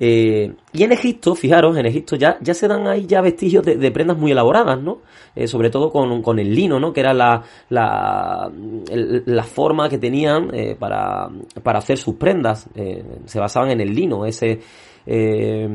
[0.00, 3.76] Eh, y en Egipto, fijaros, en Egipto ya, ya se dan ahí ya vestigios de,
[3.76, 4.98] de prendas muy elaboradas, ¿no?
[5.34, 6.92] Eh, sobre todo con, con, el lino, ¿no?
[6.92, 8.50] Que era la, la,
[8.90, 11.28] la forma que tenían eh, para,
[11.62, 12.68] para hacer sus prendas.
[12.74, 14.60] Eh, se basaban en el lino, ese...
[15.04, 15.68] Eh,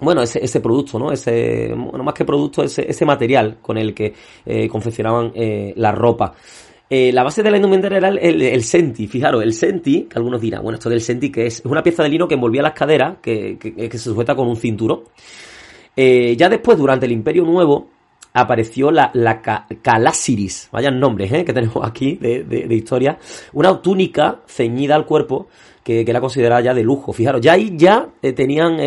[0.00, 1.10] bueno, ese, ese producto, ¿no?
[1.10, 4.14] Ese, bueno, más que producto, ese, ese material con el que
[4.70, 5.32] confeccionaban
[5.74, 6.32] la ropa.
[6.92, 10.64] Eh, la base de la indumentaria era el, senti, fijaros, el senti, que algunos dirán,
[10.64, 13.18] bueno, esto del senti que es, es una pieza de lino que envolvía las caderas,
[13.22, 15.02] que, se sujeta con un cinturón.
[15.94, 17.90] Eh, ya después, durante el Imperio Nuevo,
[18.32, 21.44] apareció la, la calasiris, vayan nombres ¿eh?
[21.44, 23.18] que tenemos aquí de, historia,
[23.52, 25.46] una túnica ceñida al cuerpo
[25.84, 27.12] que, que era considerada ya de lujo.
[27.12, 28.78] Fijaros, ya ahí ya eh, tenían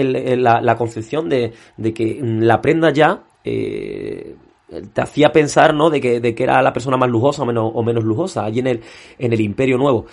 [0.43, 1.53] la, la, concepción de,
[1.93, 3.23] que la prenda ya
[4.93, 5.89] te hacía pensar, ¿no?
[5.89, 8.59] De que, de que era la persona más lujosa o menos, o menos lujosa allí
[8.59, 8.81] en el,
[9.19, 10.05] en el Imperio Nuevo.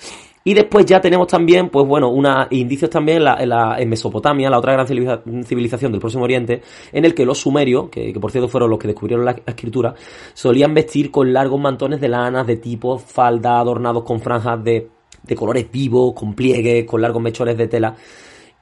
[0.43, 3.89] Y después ya tenemos también, pues bueno, una, indicios también en, la, en, la, en
[3.91, 8.19] Mesopotamia, la otra gran civilización del Próximo Oriente, en el que los sumerios, que, que,
[8.19, 9.95] por cierto fueron los que descubrieron la escritura,
[10.33, 14.89] solían vestir con largos mantones de lanas, de tipo falda, adornados con franjas de,
[15.23, 17.95] de colores vivos, con pliegues, con largos mechones de tela.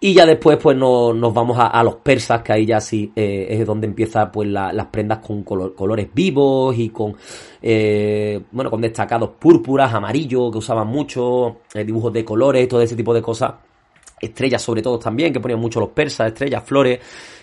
[0.01, 3.49] Y ya después pues no, nos vamos a, los persas, que ahí ya sí eh,
[3.51, 7.17] es donde empieza pues la, las prendas con color, colores vivos y con,
[7.61, 12.95] eh, bueno, con destacados púrpuras, amarillos, que usaban mucho, eh, dibujos de colores, todo ese
[12.95, 13.55] tipo de cosas.
[14.21, 17.01] Estrellas sobre todo también, que ponían mucho los persas, estrellas, flores,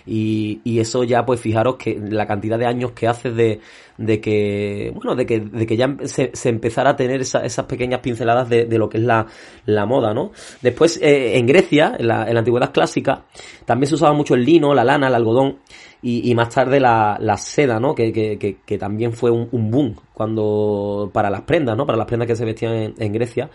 [0.08, 3.60] y, y, eso ya pues fijaros que la cantidad de años que hace de,
[3.98, 8.48] de que, bueno, de que, de que ya se, empezara a tener esas pequeñas pinceladas
[8.48, 9.26] de, de, lo que es la,
[9.66, 10.32] la moda, ¿no?
[10.62, 13.26] Después, eh, en Grecia, en la, en la, antigüedad clásica,
[13.66, 15.58] también se usaba mucho el lino, la lana, el algodón,
[16.02, 17.96] y, y más tarde la, la seda, ¿no?
[17.96, 21.86] Que, que, que, también fue un, un, boom cuando, para las prendas, ¿no?
[21.86, 23.50] Para las prendas que se vestían en, en Grecia.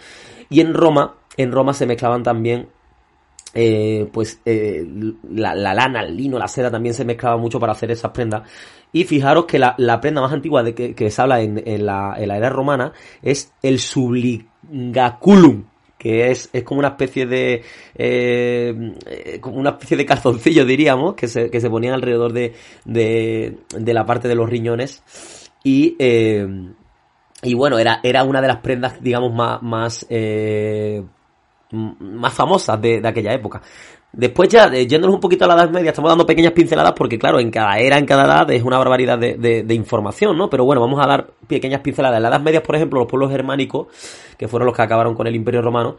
[0.48, 2.66] Y en Roma, en Roma se mezclaban también
[3.52, 4.86] eh, pues eh,
[5.30, 8.42] la, la, lana, el lino, la seda también se mezclaba mucho para hacer esas prendas.
[8.92, 12.48] Y fijaros que la, la prenda más antigua de que, se habla en, la, era
[12.48, 15.64] romana es el subligaculum,
[15.98, 17.62] que es, es como una especie de
[17.94, 18.90] eh,
[19.40, 24.06] como una especie de calzoncillo diríamos que se, que se ponían alrededor de, de, la
[24.06, 25.02] parte de los riñones
[25.62, 26.48] y eh,
[27.42, 30.06] y bueno era era una de las prendas digamos más más
[31.72, 33.62] más famosas de, de, aquella época.
[34.12, 37.18] Después ya, eh, yéndonos un poquito a la Edad Media, estamos dando pequeñas pinceladas porque
[37.18, 40.50] claro, en cada era, en cada edad es una barbaridad de, de, información, ¿no?
[40.50, 42.16] Pero bueno, vamos a dar pequeñas pinceladas.
[42.16, 43.86] En la Edad Media, por ejemplo, los pueblos germánicos,
[44.36, 45.96] que fueron los que acabaron con el Imperio Romano,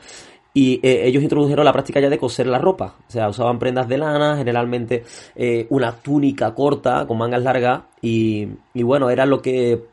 [0.53, 2.95] y eh, ellos introdujeron la práctica ya de coser la ropa.
[3.07, 5.05] O sea, usaban prendas de lana, generalmente
[5.35, 9.90] eh, una túnica corta, con mangas largas, y, y bueno, era lo que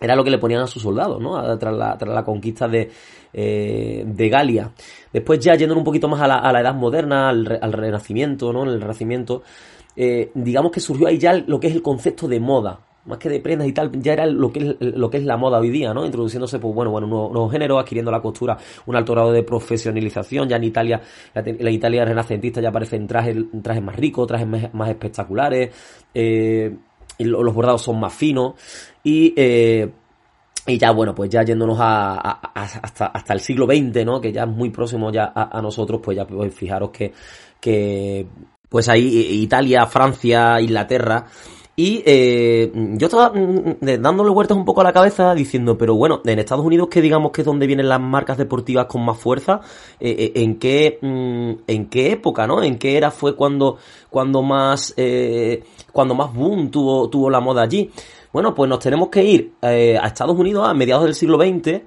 [0.00, 1.58] era lo que le ponían a sus soldados, ¿no?
[1.58, 2.90] Tras la, tras la conquista de,
[3.32, 4.70] eh, de Galia.
[5.12, 8.52] Después ya yendo un poquito más a la, a la edad moderna, al, al, renacimiento,
[8.52, 8.64] ¿no?
[8.64, 9.42] En el renacimiento,
[9.96, 12.80] eh, digamos que surgió ahí ya lo que es el concepto de moda.
[13.06, 15.36] Más que de prendas y tal, ya era lo que es, lo que es la
[15.36, 16.06] moda hoy día, ¿no?
[16.06, 20.48] Introduciéndose, pues bueno, bueno, nuevos nuevo géneros, adquiriendo la costura, un alto grado de profesionalización.
[20.48, 21.02] Ya en Italia,
[21.34, 25.70] la, la Italia renacentista ya aparecen trajes, trajes más ricos, trajes más, más espectaculares,
[26.14, 26.74] eh,
[27.18, 28.54] y los bordados son más finos.
[29.04, 29.92] Y, eh,
[30.66, 34.20] y ya, bueno, pues ya yéndonos a, a, a, hasta, hasta el siglo XX, ¿no?
[34.20, 37.12] Que ya es muy próximo ya a, nosotros, pues ya pues fijaros que,
[37.60, 38.26] que
[38.68, 41.26] pues ahí Italia, Francia, Inglaterra,
[41.76, 46.20] y eh, yo estaba mm, dándole vueltas un poco a la cabeza diciendo, pero bueno,
[46.24, 49.60] en Estados Unidos, que digamos que es donde vienen las marcas deportivas con más fuerza,
[49.98, 52.62] eh, eh, ¿en qué mm, en qué época, no?
[52.62, 57.62] ¿En qué era fue cuando cuando más eh, cuando más boom tuvo tuvo la moda
[57.62, 57.90] allí?
[58.34, 61.82] Bueno, pues nos tenemos que ir eh, a Estados Unidos a mediados del siglo XX,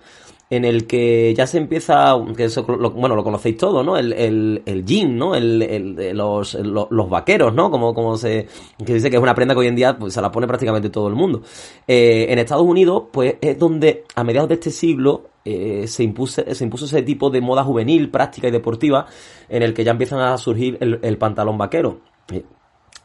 [0.49, 3.97] en el que ya se empieza, que eso, lo, bueno, lo conocéis todo, ¿no?
[3.97, 5.35] El, el, el jean, ¿no?
[5.35, 7.69] El, los, los, vaqueros, ¿no?
[7.69, 10.21] Como, como se, que dice que es una prenda que hoy en día pues, se
[10.21, 11.41] la pone prácticamente todo el mundo.
[11.85, 16.43] Eh, en Estados Unidos, pues es donde a mediados de este siglo eh, se, impuso,
[16.49, 19.05] se impuso ese tipo de moda juvenil, práctica y deportiva,
[19.49, 21.99] en el que ya empiezan a surgir el, el pantalón vaquero.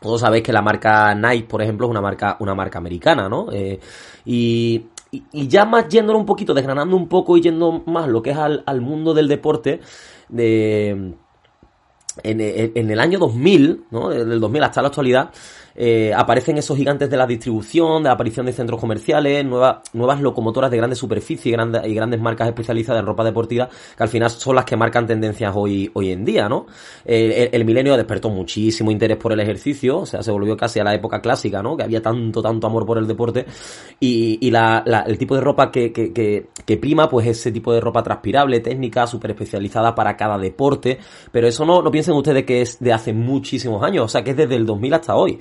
[0.03, 3.51] Todos sabéis que la marca Nike, por ejemplo, es una marca, una marca americana, ¿no?
[3.53, 3.79] Eh,
[4.27, 8.31] y, y, ya más yéndolo un poquito, desgranando un poco y yendo más lo que
[8.31, 9.81] es al, al mundo del deporte,
[10.29, 11.15] de, en,
[12.41, 14.09] en, en, el año 2000, ¿no?
[14.09, 15.31] Del 2000 hasta la actualidad,
[15.75, 20.21] eh, aparecen esos gigantes de la distribución, de la aparición de centros comerciales, nuevas, nuevas
[20.21, 24.09] locomotoras de grandes superficie y grandes, y grandes marcas especializadas en ropa deportiva, que al
[24.09, 26.67] final son las que marcan tendencias hoy, hoy en día, ¿no?
[27.05, 30.81] Eh, el, el, milenio despertó muchísimo interés por el ejercicio, o sea, se volvió casi
[30.81, 31.77] a la época clásica, ¿no?
[31.77, 33.47] Que había tanto, tanto amor por el deporte,
[34.01, 37.53] y, y la, la, el tipo de ropa que, que, que, que, prima, pues ese
[37.53, 40.99] tipo de ropa transpirable, técnica, súper especializada para cada deporte,
[41.31, 44.31] pero eso no, no piensen ustedes que es de hace muchísimos años, o sea, que
[44.31, 45.39] es desde el 2000 hasta hoy.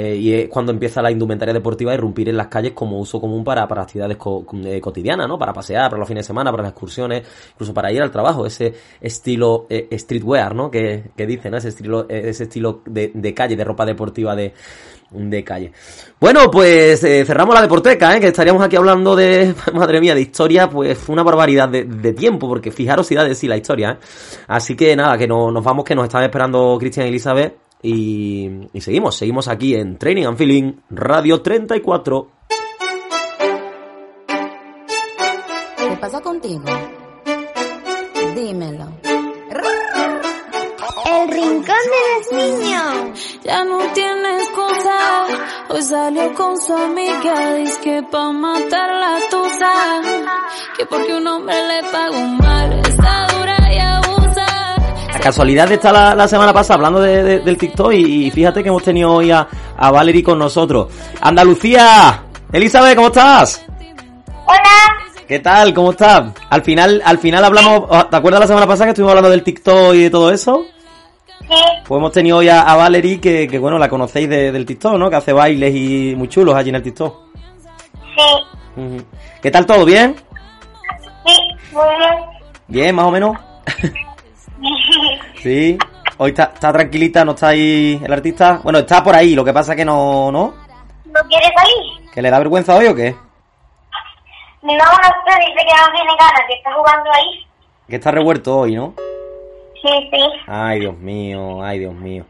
[0.00, 3.20] Eh, y es cuando empieza la indumentaria deportiva a irrumpir en las calles como uso
[3.20, 5.36] común para, para actividades co eh, cotidianas, ¿no?
[5.36, 8.46] Para pasear, para los fines de semana, para las excursiones, incluso para ir al trabajo,
[8.46, 10.70] ese estilo eh, streetwear, ¿no?
[10.70, 11.56] Que, que dicen, ¿no?
[11.56, 14.54] Ese estilo, ese estilo de, de, calle, de ropa deportiva de,
[15.10, 15.72] de calle.
[16.20, 18.20] Bueno, pues cerramos la deporteca, ¿eh?
[18.20, 22.46] Que estaríamos aquí hablando de, madre mía, de historia, pues una barbaridad de, de tiempo,
[22.46, 24.06] porque fijaros si da de sí la historia, ¿eh?
[24.46, 28.48] Así que nada, que no, nos vamos, que nos están esperando Cristian y Elizabeth y,
[28.72, 32.28] y, seguimos, seguimos aquí en Training and Feeling Radio 34.
[35.76, 36.64] ¿Qué pasa contigo?
[38.34, 38.88] Dímelo.
[41.10, 43.40] El rincón de los niños.
[43.42, 45.26] Ya no tienes cosa.
[45.70, 47.54] Hoy salió con su amiga.
[47.54, 50.02] Dice que pa' matar la tusa.
[50.76, 52.77] Que porque un hombre le pagó mal.
[55.18, 58.30] Está casualidad de estar la, la semana pasada hablando de, de, del TikTok y, y,
[58.30, 60.92] fíjate que hemos tenido hoy a, a Valerie con nosotros.
[61.20, 63.66] Andalucía, Elizabeth, ¿cómo estás?
[64.46, 64.96] Hola.
[65.26, 65.74] ¿Qué tal?
[65.74, 66.32] ¿Cómo estás?
[66.48, 69.94] Al final, al final hablamos, ¿te acuerdas la semana pasada que estuvimos hablando del TikTok
[69.94, 70.66] y de todo eso?
[71.40, 71.54] Sí.
[71.88, 74.94] Pues hemos tenido hoy a, a Valerie que, que, bueno, la conocéis de, del TikTok,
[74.98, 75.10] ¿no?
[75.10, 77.16] Que hace bailes y muy chulos allí en el TikTok.
[78.16, 79.04] Sí.
[79.42, 79.84] ¿Qué tal todo?
[79.84, 80.14] ¿Bien?
[81.26, 81.34] Sí,
[81.72, 82.24] muy bien.
[82.68, 83.36] Bien, más o menos.
[85.42, 85.78] Sí.
[86.20, 88.60] Hoy está, está tranquilita, no está ahí el artista.
[88.64, 90.52] Bueno, está por ahí, lo que pasa que no, ¿no?
[91.06, 92.10] ¿No quiere salir?
[92.12, 93.14] ¿Que le da vergüenza hoy o qué?
[94.62, 97.46] No, no sé, dice que no tiene ganas, que está jugando ahí.
[97.88, 98.94] Que está revuelto hoy, ¿no?
[99.80, 100.18] Sí, sí.
[100.48, 102.24] Ay, Dios mío, ay, Dios mío.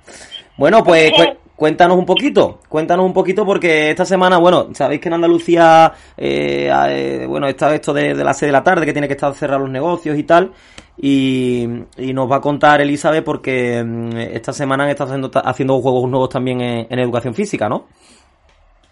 [0.58, 5.08] Bueno, pues cu- cuéntanos un poquito, cuéntanos un poquito porque esta semana, bueno, sabéis que
[5.08, 8.92] en Andalucía, eh, eh, bueno, está esto de, de las 6 de la tarde que
[8.92, 10.52] tiene que estar cerrados los negocios y tal,
[11.00, 11.62] y,
[11.96, 16.10] y nos va a contar Elizabeth porque mm, esta semana han estado haciendo, haciendo juegos
[16.10, 17.86] nuevos también en, en educación física, ¿no?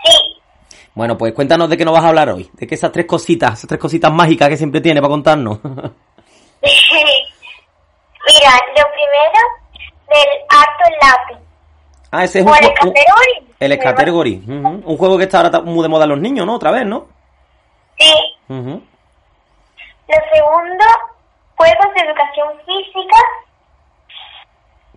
[0.05, 0.13] Sí.
[0.95, 3.55] Bueno, pues cuéntanos de qué nos vas a hablar hoy, de que esas tres cositas,
[3.55, 5.59] esas tres cositas mágicas que siempre tiene para contarnos.
[8.27, 9.41] Mira, lo primero
[10.09, 11.39] del acto lápiz.
[12.11, 12.53] ah, ese es un,
[13.61, 14.35] el category.
[14.41, 16.55] el ujú, un juego que está ahora muy de moda en los niños, ¿no?
[16.57, 17.07] Otra vez, ¿no?
[17.99, 18.13] Sí.
[18.49, 18.83] Ujú.
[20.09, 20.85] Lo segundo,
[21.57, 23.19] juegos de educación física.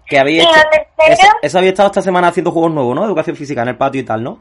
[0.08, 2.96] Que había Y hecho, lo tercero- eso, eso había estado esta semana haciendo juegos nuevos,
[2.96, 3.06] ¿no?
[3.06, 4.40] Educación física en el patio y tal, ¿no?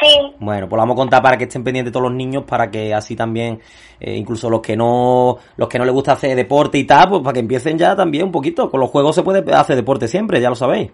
[0.00, 0.34] Sí.
[0.38, 2.92] Bueno, pues lo vamos a contar para que estén pendientes todos los niños, para que
[2.92, 3.60] así también,
[4.00, 7.22] eh, incluso los que no, los que no les gusta hacer deporte y tal, pues
[7.22, 8.68] para que empiecen ya también un poquito.
[8.70, 10.90] Con los juegos se puede hacer deporte siempre, ya lo sabéis.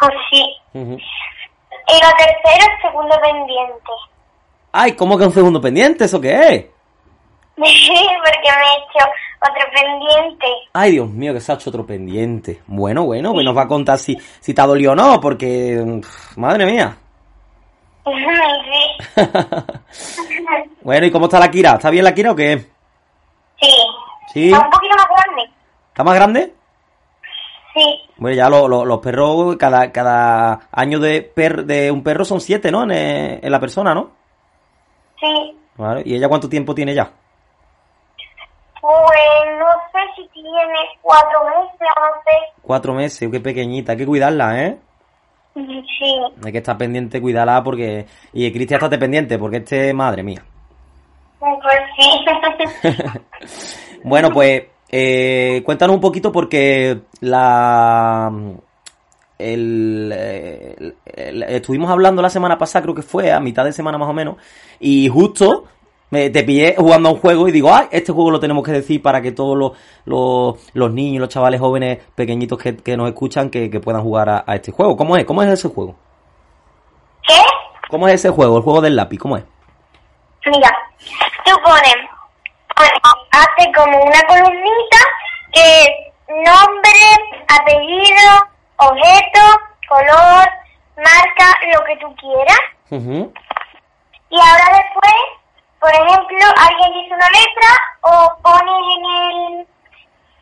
[0.00, 0.42] Pues sí.
[0.74, 0.92] Ujú.
[0.94, 3.82] Y lo tercero, segundo pendiente.
[4.72, 6.04] Ay, ¿cómo que un segundo pendiente?
[6.06, 6.66] ¿Eso qué es?
[8.24, 9.04] Porque me he hecho
[9.40, 10.46] otro pendiente.
[10.72, 12.62] Ay, Dios mío, que se ha hecho otro pendiente.
[12.66, 16.00] Bueno, bueno, pues nos va a contar si, si te ha dolido o no, porque,
[16.36, 16.96] madre mía.
[18.06, 19.22] Sí.
[20.82, 21.72] bueno, ¿y cómo está la Kira?
[21.74, 22.58] ¿Está bien la Kira o qué?
[23.60, 23.70] Sí.
[24.32, 24.46] ¿Sí?
[24.50, 25.50] Está un poquito más grande.
[25.88, 26.54] ¿Está más grande?
[27.74, 28.00] Sí.
[28.16, 32.40] Bueno, ya lo- lo- los perros, cada, cada año de, per, de un perro son
[32.40, 32.82] siete, ¿no?
[32.84, 34.10] En, en la persona, ¿no?
[35.20, 35.56] Sí.
[35.76, 37.10] Vale, ¿Y ella cuánto tiempo tiene ya?
[38.88, 40.50] Pues no sé si tiene
[41.02, 42.60] cuatro meses o no sé.
[42.62, 44.78] Cuatro meses, qué pequeñita, hay que cuidarla, ¿eh?
[45.54, 46.20] Sí.
[46.44, 48.06] Hay que estar pendiente, cuidarla, porque...
[48.32, 50.42] Y Cristian, estate pendiente, porque este, madre mía.
[51.38, 51.58] Pues
[51.98, 52.24] sí.
[54.04, 58.32] Bueno, pues eh, cuéntanos un poquito porque la
[59.38, 63.98] el, el- el- estuvimos hablando la semana pasada, creo que fue a mitad de semana
[63.98, 64.36] más o menos,
[64.80, 65.64] y justo
[66.10, 68.72] me, te pillé jugando a un juego y digo, ay, este juego lo tenemos que
[68.72, 69.72] decir para que todos los,
[70.04, 74.28] los, los niños, los chavales jóvenes pequeñitos que, que nos escuchan que, que puedan jugar
[74.28, 74.96] a, a este juego.
[74.96, 75.24] ¿Cómo es?
[75.24, 75.94] ¿Cómo es ese juego?
[77.26, 77.40] ¿Qué?
[77.90, 78.56] ¿Cómo es ese juego?
[78.58, 79.44] El juego del lápiz, ¿cómo es?
[80.46, 80.70] Mira,
[81.44, 81.96] tú pones,
[82.76, 84.98] hace como una columnita
[85.52, 87.00] que nombre,
[87.48, 89.40] apellido, objeto,
[89.88, 90.48] color,
[90.96, 92.60] marca, lo que tú quieras.
[94.30, 95.14] Y ahora después,
[95.80, 97.70] por ejemplo, alguien dice una letra
[98.02, 99.66] o pones en el,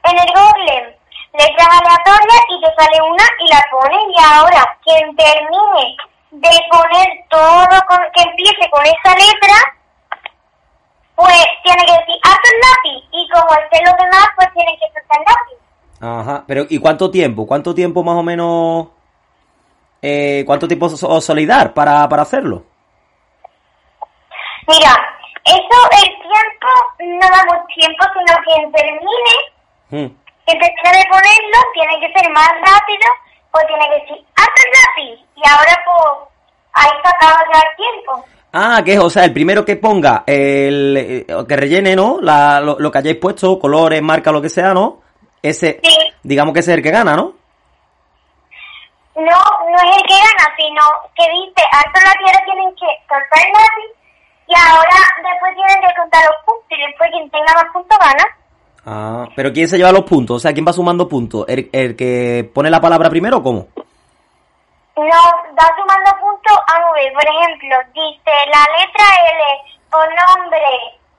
[0.04, 0.96] en el Google
[1.38, 5.96] letras aleatorias y te sale una y la pones y ahora quien termine
[6.30, 9.56] de poner todo con, que empiece con esa letra,
[11.14, 14.86] pues tiene que decir haz el lápiz y como estén los demás, pues tienen que
[14.92, 15.56] soltar el lápiz.
[16.00, 17.46] Ajá, pero ¿y cuánto tiempo?
[17.46, 18.88] ¿Cuánto tiempo más o menos?
[20.02, 22.64] Eh, ¿Cuánto tiempo os os soléis dar para, para hacerlo?
[24.68, 25.15] Mira,
[25.46, 26.68] eso el tiempo
[27.20, 29.34] no damos tiempo, sino quien termine
[29.88, 30.06] Mm.
[30.46, 33.06] que termine de ponerlo tiene que ser más rápido,
[33.52, 35.24] pues tiene que decir, haz el lápiz.
[35.36, 36.28] Y ahora pues
[36.72, 38.24] ahí se acaba ya el tiempo.
[38.52, 42.18] Ah, que es, o sea, el primero que ponga, el eh, que rellene, ¿no?
[42.20, 45.02] La- lo, lo que hayáis puesto, colores, marca, lo que sea, ¿no?
[45.42, 45.96] Ese, Sí.
[46.22, 47.34] digamos que ese es el que gana, ¿no?
[49.14, 49.22] No,
[49.70, 50.82] no es el que gana, sino
[51.14, 53.95] que dice, el lápiz, ahora tienen que soltar el lápiz.
[54.48, 56.78] Y ahora después tienen que contar los puntos.
[56.78, 58.24] Y después quien tenga más puntos gana.
[58.86, 60.36] Ah, pero ¿quién se lleva los puntos?
[60.36, 61.44] O sea, ¿quién va sumando puntos?
[61.48, 63.66] ¿El, el que pone la palabra primero o cómo?
[64.96, 69.42] No, va sumando puntos a ver, Por ejemplo, dice la letra L
[69.92, 70.70] o nombre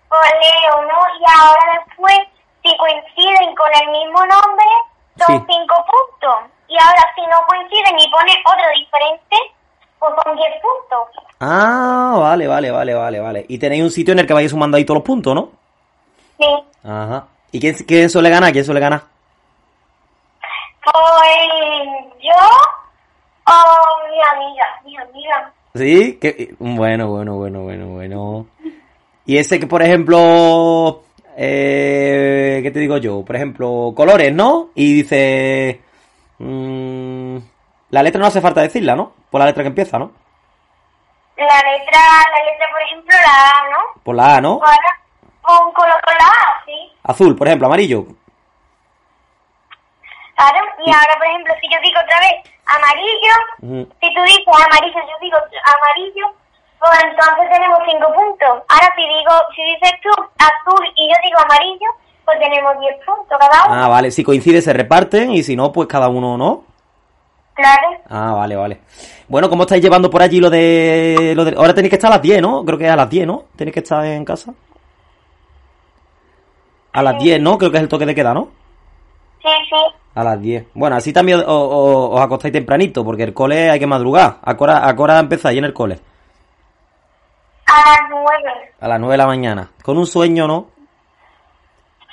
[0.09, 0.99] o Leo, ¿no?
[1.19, 2.17] Y ahora después,
[2.63, 4.65] si coinciden con el mismo nombre,
[5.19, 5.45] son Sí.
[5.53, 6.51] cinco puntos.
[6.69, 9.35] Y ahora si no coinciden y pone otro diferente,
[9.99, 11.25] pues son diez puntos.
[11.39, 13.45] Ah, vale, vale, vale, vale, vale.
[13.47, 15.51] Y tenéis un sitio en el que vais sumando ahí todos los puntos, ¿no?
[16.37, 16.45] Sí.
[16.83, 17.27] Ajá.
[17.51, 18.51] ¿Y quién, quién suele ganar?
[18.51, 19.03] ¿Quién suele ganar?
[20.83, 20.93] Pues
[22.21, 22.33] yo
[23.47, 25.53] o mi amiga, mi amiga.
[25.75, 26.19] Sí,
[26.59, 28.47] bueno, bueno, bueno, bueno, bueno.
[29.25, 31.03] Y ese que, por ejemplo,
[31.37, 33.23] eh, ¿qué te digo yo?
[33.23, 34.69] Por ejemplo, colores, ¿no?
[34.75, 35.81] Y dice,
[36.39, 37.37] mm,
[37.89, 39.13] la letra no hace falta decirla, ¿no?
[39.29, 40.11] Por la letra que empieza, ¿no?
[41.37, 44.01] La letra, la letra, por ejemplo, la A, ¿no?
[44.03, 44.53] Por la A, ¿no?
[44.53, 44.99] Ahora,
[45.41, 46.91] con color con la A, sí.
[47.03, 48.05] Azul, por ejemplo, amarillo.
[50.35, 54.99] Claro, y ahora, por ejemplo, si yo digo otra vez amarillo, si tú dices amarillo,
[55.01, 56.33] yo digo amarillo,
[56.79, 58.63] pues entonces tenemos cinco puntos.
[58.69, 61.87] Ahora, si digo, si dices tú azul y yo digo amarillo,
[62.23, 63.83] pues tenemos diez puntos cada uno.
[63.85, 66.66] Ah, vale, si coincide se reparten y si no, pues cada uno no.
[67.57, 67.87] Claro.
[68.07, 68.81] Ah, vale, vale.
[69.27, 71.55] Bueno, ¿cómo estáis llevando por allí lo de, lo de...
[71.57, 72.63] Ahora tenéis que estar a las 10, ¿no?
[72.63, 73.45] Creo que es a las 10, ¿no?
[73.55, 74.53] Tenéis que estar en casa.
[76.93, 77.57] A las 10, ¿no?
[77.57, 78.49] Creo que es el toque de queda, ¿no?
[79.41, 79.95] Sí, sí.
[80.13, 80.67] A las 10.
[80.75, 84.37] Bueno, así también os acostáis tempranito, porque el cole hay que madrugar.
[84.43, 85.99] ¿A qué hora, a qué hora empezáis en el cole?
[87.65, 88.71] A las nueve.
[88.79, 89.71] A las 9 de la mañana.
[89.83, 90.67] Con un sueño, ¿no?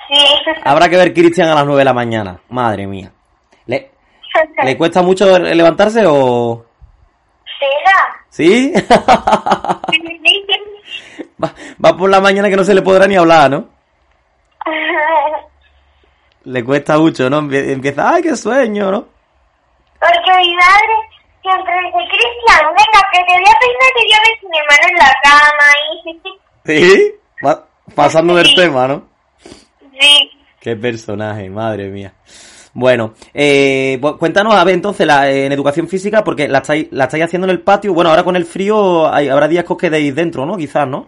[0.09, 0.19] Sí.
[0.65, 2.41] Habrá que ver Cristian a las 9 de la mañana.
[2.49, 3.11] Madre mía.
[4.59, 6.65] ¿Le, ¿Le cuesta mucho levantarse o...?
[8.31, 8.73] ¿Sí?
[8.77, 10.03] Sí,
[11.43, 11.55] va,
[11.85, 13.69] va por la mañana que no se le podrá ni hablar, ¿no?
[16.45, 17.41] Le cuesta mucho, ¿no?
[17.41, 19.07] Empie- Empieza, ¡ay, qué sueño, ¿no?
[19.99, 20.95] Porque mi madre
[21.41, 24.97] siempre dice, Cristian, venga, que te voy a peinar y yo ves mi hermano en
[24.99, 25.69] la cama
[26.67, 26.67] y...
[26.67, 27.15] ¿Sí?
[27.47, 28.57] Va pasando del Sí.
[28.57, 29.03] tema, ¿no?
[29.99, 30.31] Sí.
[30.61, 32.13] Qué personaje, madre mía.
[32.77, 37.23] Bueno, eh, cuéntanos, a ver, entonces, la, en educación física, porque la estáis, la estáis
[37.25, 37.95] haciendo en el patio.
[37.95, 40.57] Bueno, ahora con el frío hay- habrá días que os quedéis dentro, ¿no?
[40.57, 41.07] Quizás, ¿no?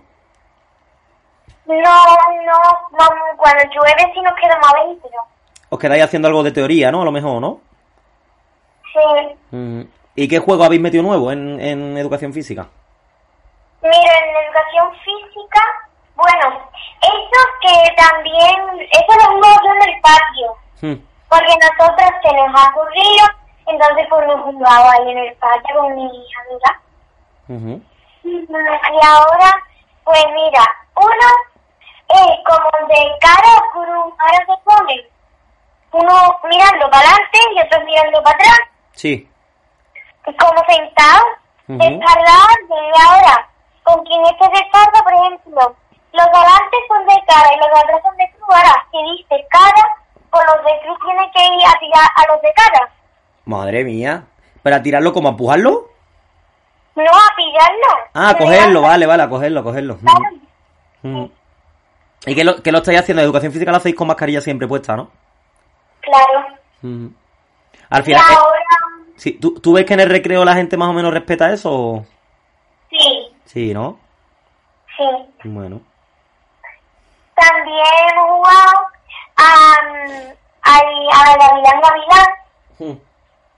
[1.67, 2.59] No, no,
[2.93, 5.11] vamos, cuando llueve sí nos quedamos adentro.
[5.69, 7.03] Os quedáis haciendo algo de teoría, ¿no?
[7.03, 7.61] A lo mejor, ¿no?
[8.93, 9.89] Sí.
[10.15, 12.69] ¿Y qué juego habéis metido nuevo en, en educación física?
[13.83, 15.61] Mira, en educación física,
[16.15, 16.71] bueno,
[17.03, 21.16] eso que también, eso lo hemos hecho en el patio, Hmm.
[21.29, 23.27] Porque nosotros se nos ha ocurrido,
[23.67, 26.11] entonces pues nos jugaba ahí en el patio con mis
[26.41, 26.77] amigas.
[27.49, 27.83] Ujú.
[28.25, 29.51] Y ahora,
[30.05, 30.63] pues mira,
[30.97, 31.29] uno
[32.09, 35.09] es como de cara a cruz, ahora se pone
[35.93, 38.59] uno mirando para adelante y otro mirando para atrás,
[38.93, 39.31] Sí.
[40.25, 41.25] como sentado,
[41.69, 41.79] Ujú.
[41.79, 43.49] descargar, y ahora,
[43.85, 45.77] con quien este descarga, por ejemplo,
[46.13, 49.03] los de adelante son de cara y los de atrás son de cruz, ahora, si
[49.03, 49.83] dice cara,
[50.31, 52.91] pues los de cruz tienen que ir a tirar a los de cara,
[53.45, 54.25] Madre mía.
[54.63, 55.89] ¿Para tirarlo como a empujarlo?
[56.97, 58.11] no a pillarlo.
[58.15, 59.99] Ah, a cogerlo, vale, vale, a cogerlo, a cogerlo.
[59.99, 60.21] claro.
[61.03, 61.27] Mm.
[62.27, 63.23] ¿Y qué lo, qué lo estáis haciendo?
[63.23, 65.11] Educación física lo hacéis con mascarilla siempre puesta, ¿no?
[66.01, 66.47] Claro.
[66.83, 67.07] Mm.
[67.91, 70.77] Al Y final, eh, ahora, sí, ¿tú, ¿tú ves que en el recreo la gente
[70.77, 72.05] más o menos respeta eso?
[72.91, 73.99] sí, Sí, ¿no?
[74.97, 75.05] sí.
[75.45, 75.81] Bueno.
[77.35, 78.87] También hemos jugado
[79.37, 79.75] a,
[80.63, 82.99] a, a Gavilán Gavilán,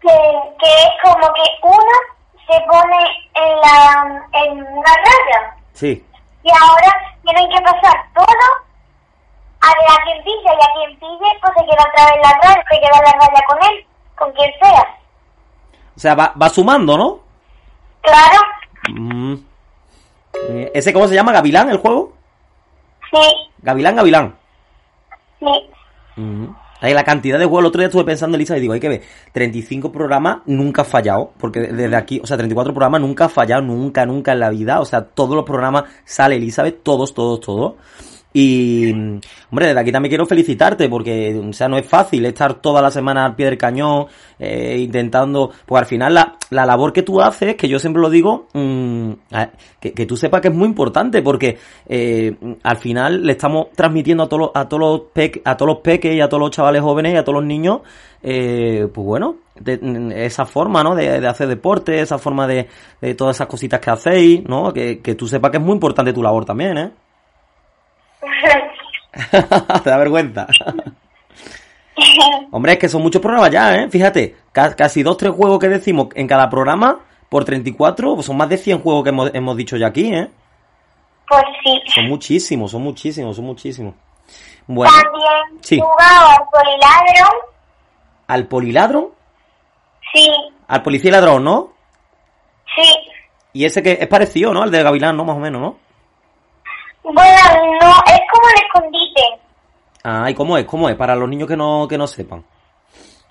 [0.01, 0.09] que,
[0.61, 1.97] que es como que uno
[2.47, 2.99] se pone
[3.35, 6.05] en, la, en una raya Sí.
[6.43, 8.25] y ahora tienen que pasar todo
[9.61, 12.39] a ver a quien pilla y a quien pille pues se queda otra vez la
[12.43, 14.97] raya, se queda la raya con él, con quien sea.
[15.97, 17.19] O sea, va, va sumando, ¿no?
[18.03, 18.39] Claro,
[18.91, 19.35] Mm.
[20.49, 21.33] Eh, ¿Ese cómo se llama?
[21.33, 22.13] ¿Gavilán el juego?
[23.11, 24.38] sí, Gavilán, Gavilán.
[25.41, 25.47] Sí.
[26.81, 28.89] Ahí la cantidad de juegos, el otro día estuve pensando, Elisa, y digo, hay que
[28.89, 33.29] ver, 35 programas nunca ha fallado, porque desde aquí, o sea, 34 programas nunca ha
[33.29, 37.41] fallado, nunca, nunca en la vida, o sea, todos los programas sale Elizabeth, todos, todos,
[37.41, 37.75] todos.
[38.33, 42.83] Y, hombre, desde aquí también quiero felicitarte, porque, o sea, no es fácil estar toda
[42.83, 44.07] la semana al pie del cañón,
[44.39, 48.11] eh, intentando, pues al final la, la labor que tú haces, que yo siempre lo
[48.11, 49.49] digo, mm, a-
[49.81, 51.57] que, que tú sepas que es muy importante, porque
[51.89, 55.79] eh, al final le estamos transmitiendo a todos a todos los pe- a todos los
[55.79, 57.81] peques y a todos los chavales jóvenes y a todos los niños,
[58.23, 59.37] eh, pues bueno,
[60.15, 60.95] esa forma, ¿no?
[60.95, 62.69] De, de hacer deporte, esa forma de,
[63.01, 64.73] de todas esas cositas que hacéis, ¿no?
[64.73, 66.91] Que, que tú sepas que es muy importante tu labor también, ¿eh?
[69.83, 70.47] Te da vergüenza.
[72.51, 73.89] Hombre, es que son muchos programas ya, ¿eh?
[73.91, 78.37] Fíjate, ca- casi dos, tres juegos que decimos en cada programa por 34, pues son
[78.37, 80.29] más de 100 juegos que hemos, hemos dicho ya aquí, ¿eh?
[81.29, 81.81] pues sí.
[81.95, 83.95] Son muchísimos, son muchísimos, son muchísimos.
[84.67, 85.79] Bueno, También sí.
[85.81, 87.43] jugaba al poliladro,
[88.29, 89.15] al poliladro,
[90.13, 90.31] sí,
[90.69, 91.73] al policía y ladrón, ¿no?
[92.77, 92.95] sí.
[93.55, 94.63] Y ese que es parecido, ¿no?
[94.63, 95.25] Al de Gavilán, ¿no?
[95.25, 95.77] Más o menos, ¿no?
[97.03, 99.41] Bueno, no, es como el escondite.
[100.05, 100.65] Ah, ¿y cómo es?
[100.65, 100.97] ¿Cómo es?
[100.97, 102.45] Para los niños que no, que no sepan.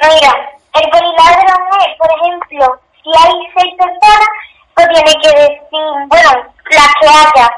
[0.02, 0.32] Mira,
[0.74, 4.30] el poliladro es, por ejemplo, si hay seis personas,
[4.76, 6.32] pues tiene que decir, bueno,
[6.70, 7.50] las que haya,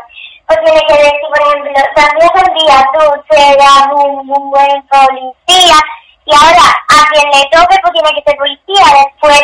[0.48, 5.80] pues tiene que decir, por ejemplo, también un día tú serás un, un buen policía,
[6.26, 9.42] y ahora a quien le toque, pues tiene que ser policía, después,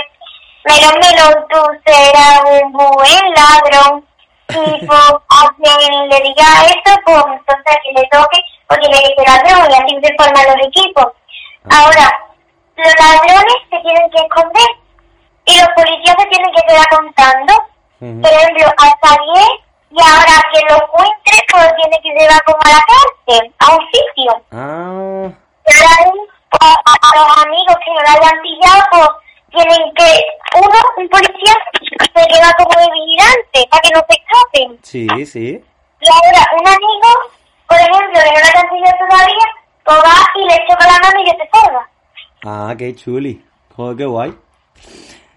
[0.63, 4.05] melón, melón, tú serás un buen ladrón,
[4.49, 8.97] y pues a quien le diga eso, pues entonces a quien le toque, pues tiene
[8.99, 11.07] que ser ladrón, y así se forman los equipos.
[11.69, 12.19] Ahora,
[12.77, 14.69] los ladrones se tienen que esconder
[15.45, 17.53] y los policías se tienen que quedar contando.
[17.99, 19.45] Por ejemplo, hasta 10
[19.91, 23.85] y ahora que lo encuentre, pues tiene que llevar como a la cárcel, a un
[23.87, 24.41] sitio.
[24.51, 25.31] Ah,
[25.65, 26.11] Y ahora
[26.51, 29.09] pues, a los amigos que no lo hayan pillado, pues
[29.55, 30.09] tienen que,
[30.59, 31.53] uno, un policía,
[31.99, 34.79] se queda como de vigilante para que no se escapen.
[34.83, 35.63] sí, sí.
[36.01, 37.09] Y ahora un amigo,
[37.67, 39.45] por ejemplo, que no lo han pillado todavía,
[39.85, 41.89] pues va y le choca la mano y que se salva.
[42.45, 43.43] Ah, qué chuli.
[43.75, 44.33] Joder, qué guay.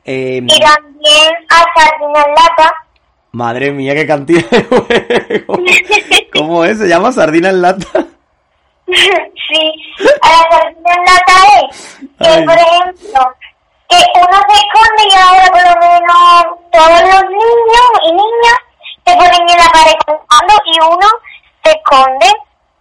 [0.04, 2.74] Eh, Y también a Sardina en lata.
[3.32, 5.60] madre mía, qué cantidad de juegos.
[6.34, 6.78] ¿Cómo es?
[6.78, 7.86] ¿Se llama sardina en lata?
[8.86, 9.72] sí,
[10.22, 11.32] a la sardina en lata
[11.70, 12.44] es que, Ay.
[12.44, 13.34] por ejemplo,
[13.88, 18.58] que uno se esconde y ahora por lo menos todos los niños y niñas
[19.06, 21.08] se ponen en la pared contando y uno
[21.64, 22.26] se esconde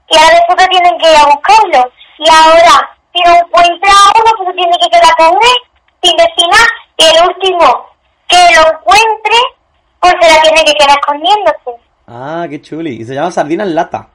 [0.09, 1.91] y ahora después tienen que ir a buscarlo.
[2.19, 5.57] Y ahora, si no encuentra a uno, pues tiene que quedar con él
[6.01, 6.67] sin nada.
[6.97, 7.85] Y el último
[8.27, 9.37] que lo encuentre,
[9.99, 11.71] pues se la tiene que quedar escondiéndose.
[12.07, 13.01] Ah, qué chuli.
[13.01, 14.07] Y se llama sardina en lata.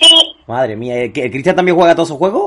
[0.00, 2.43] Sí, Madre mía, ¿el que- el Cristian también juega todos esos juegos?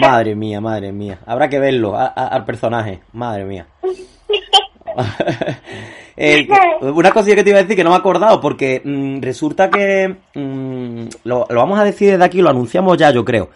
[0.00, 1.18] Madre mía, madre mía.
[1.26, 3.00] Habrá que verlo a- a- al personaje.
[3.12, 3.66] Madre mía.
[6.20, 6.48] Eh,
[6.80, 9.70] una cosilla que te iba a decir que no me he acordado porque mm, resulta
[9.70, 13.50] que mm, lo, lo vamos a decir desde aquí, lo anunciamos ya, yo creo.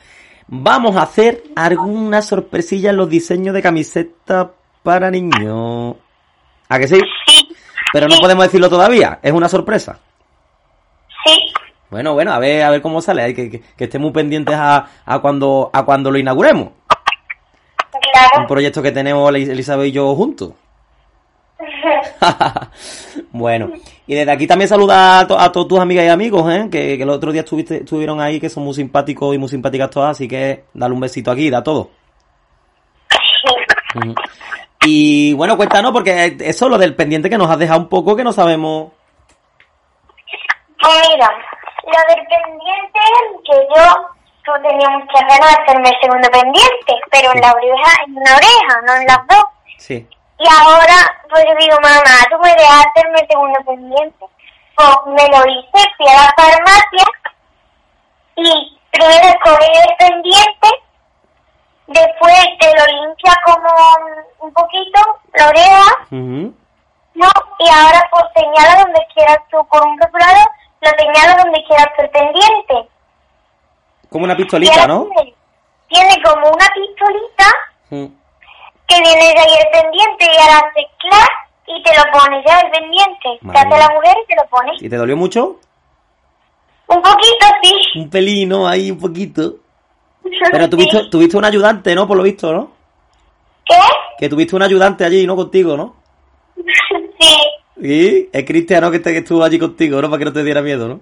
[0.46, 4.52] Vamos a hacer alguna sorpresilla en los diseños de camiseta
[4.84, 5.96] para niños.
[6.68, 7.00] ¿A que sí?
[7.26, 7.48] Sí,
[7.92, 9.98] Pero no podemos decirlo todavía, es una sorpresa.
[11.24, 11.52] sí.
[11.92, 14.86] Bueno, bueno, a ver, a ver cómo sale, hay que, que, que estemos pendientes a,
[15.04, 16.68] a cuando a cuando lo inauguremos.
[16.68, 16.72] Un
[18.12, 18.46] Claro.
[18.48, 20.52] proyecto que tenemos Elizabeth y yo juntos.
[23.32, 23.70] bueno,
[24.06, 26.68] y desde aquí también saluda a, to- a todas tus amigas y amigos, ¿eh?
[26.70, 29.90] que, que el otro día estuviste, estuvieron ahí, que son muy simpáticos y muy simpáticas
[29.90, 31.90] todas, así que dale un besito aquí, da todo.
[34.84, 38.24] Y bueno, cuéntanos, porque eso lo del pendiente que nos has dejado un poco, que
[38.24, 38.92] no sabemos.
[40.80, 41.30] Pues mira,
[41.84, 43.00] lo del pendiente
[43.44, 44.08] que yo
[44.44, 48.34] yo tenía muchas ganas de hacerme el segundo pendiente, pero en la oreja, en una
[48.36, 49.44] oreja, no en las dos.
[49.78, 50.08] Sí.
[50.38, 50.96] Y ahora,
[51.30, 54.26] pues yo digo, mamá, tú me dejas hacerme el segundo pendiente.
[54.74, 57.04] Pues me lo hice, fui a la farmacia
[58.34, 60.68] y primero escogí el pendiente,
[61.86, 63.68] después te lo limpia como
[64.40, 65.00] un poquito
[65.34, 66.54] la oreja, Ujú.
[67.14, 67.28] no,
[67.58, 70.48] y ahora pues señala donde quieras tú con un rotulador,
[70.82, 72.88] lo señala donde el pendiente.
[74.10, 75.08] Como una pistolita, ¿no?
[75.88, 77.46] Tiene, como una pistolita
[77.90, 78.12] Ujú.
[78.86, 81.30] que viene de ahí el pendiente y ahora hace clac
[81.66, 83.28] y te lo pones ya el pendiente.
[83.42, 84.82] Madre Te hace la mujer y te lo pones.
[84.82, 85.60] ¿Y te dolió mucho?
[86.88, 88.00] Un poquito, sí.
[88.00, 89.54] Un pelino ahí, un poquito.
[90.50, 92.06] Pero tuviste, tuviste un ayudante, ¿no?
[92.06, 92.72] Por lo visto, ¿no?
[93.64, 93.76] ¿Qué?
[94.18, 95.36] Que tuviste un ayudante allí, ¿no?
[95.36, 95.94] Contigo, ¿no?
[97.20, 97.36] Sí,
[97.84, 100.08] Y es Cristiano que, te- que estuvo allí contigo, ¿no?
[100.08, 101.00] Para que no te diera miedo, ¿no?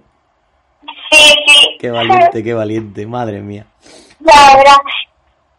[1.11, 1.76] sí, sí.
[1.78, 3.66] Qué valiente, qué valiente, madre mía.
[4.20, 4.76] Y ahora,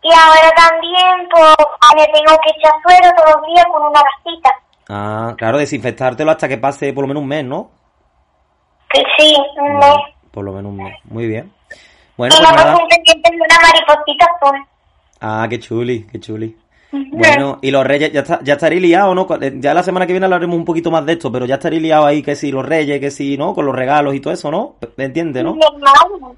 [0.01, 1.55] y ahora también, pues,
[1.95, 4.49] me tengo que echar suero todos los días con una vasita.
[4.89, 7.69] Ah, claro, desinfectártelo hasta que pase por lo menos un mes, ¿no?
[8.91, 9.97] Que sí, un mes.
[10.32, 10.97] Por lo menos un mes.
[11.05, 11.51] Muy bien.
[12.17, 12.76] Bueno, y pues me nada.
[12.76, 14.65] una mariposita azul.
[15.22, 16.57] Ah, qué chuli, qué chuli.
[16.91, 19.25] Bueno, y los reyes, ya, está, ya estaréis liados, ¿no?
[19.41, 21.81] Eh, Ya la semana que viene hablaremos un poquito más de esto, pero ya estaréis
[21.81, 23.53] liados ahí, que si los reyes, que si, ¿no?
[23.53, 24.75] Con los regalos y todo eso, ¿no?
[24.97, 25.55] ¿Me entiendes, no?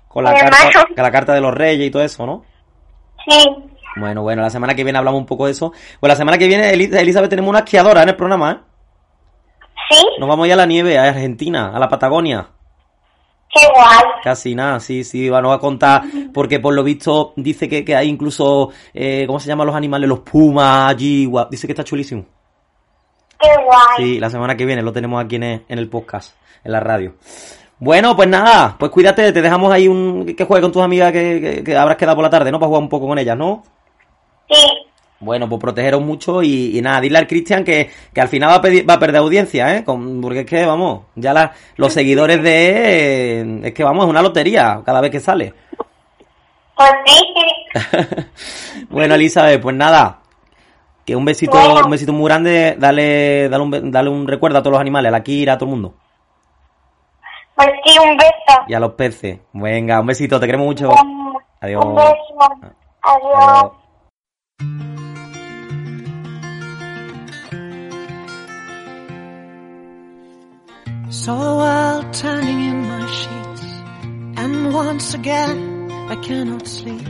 [0.07, 0.57] Con la carta,
[0.95, 2.43] con la carta de los reyes y todo eso, ¿no?
[3.27, 3.49] Sí.
[3.95, 5.71] Bueno, bueno, la semana que viene hablamos un poco de eso.
[5.99, 8.57] Pues la semana que viene, Eli- Elizabeth, tenemos una esquiadora en el programa, ¿eh?
[9.89, 10.05] ¿Sí?
[10.19, 12.47] Nos vamos ya a la nieve, a Argentina, a la Patagonia.
[13.53, 14.03] Qué guay.
[14.23, 17.85] Casi nada, sí, sí, va, nos va a contar, porque por lo visto dice que,
[17.85, 20.09] que hay incluso, eh, ¿cómo se llaman los animales?
[20.09, 22.25] Los pumas allí, guau, dice que está chulísimo.
[23.39, 23.97] Qué guay.
[23.97, 26.79] Sí, la semana que viene lo tenemos aquí en el, en el podcast, en la
[26.79, 27.15] radio.
[27.79, 31.41] Bueno, pues nada, pues cuídate, te dejamos ahí un que juegue con tus amigas que,
[31.41, 32.59] que, que habrás quedado por la tarde, ¿no?
[32.59, 33.63] Para jugar un poco con ellas, ¿no?
[34.49, 34.67] Sí.
[35.23, 38.55] Bueno, pues protegeros mucho y, y nada, dile al Cristian que, que al final va
[38.55, 39.83] a, pedir- va a perder audiencia, ¿eh?
[39.83, 43.39] Con- porque es que, vamos, ya la- los seguidores de...
[43.41, 45.53] eh, es que, vamos, es una lotería cada vez que sale.
[46.75, 48.85] Pues sí.
[48.89, 50.19] bueno, Elizabeth, pues nada.
[51.05, 51.81] Que un besito, Bueno.
[51.85, 52.75] un besito muy grande.
[52.79, 55.65] Dale, dale, un, dale un recuerdo a todos los animales, a la Kira, a todo
[55.69, 55.93] el mundo.
[57.55, 58.59] Pues sí, un beso.
[58.67, 59.39] Y a los peces.
[59.53, 60.89] Venga, un besito, te queremos mucho.
[61.61, 61.85] Adiós.
[61.85, 62.15] Un beso.
[63.03, 63.71] Adiós.
[64.59, 64.92] Adiós.
[71.13, 73.63] The world turning in my sheets,
[74.35, 77.07] and once again I cannot sleep.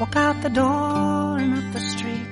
[0.00, 2.26] Walk out the door and up the street.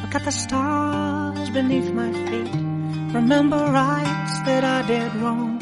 [0.00, 2.50] Look at the stars beneath my feet.
[3.14, 5.60] Remember rights that I did wrong.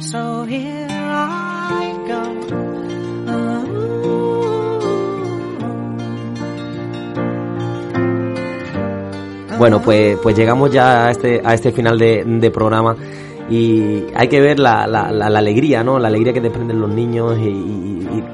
[0.00, 2.22] So here I go.
[9.58, 12.96] Bueno, pues, pues llegamos ya a este, este final de programa
[13.48, 15.98] y hay que ver la, la, la, la alegría, ¿no?
[15.98, 18.24] La alegría que desprenden los niños y, y- y-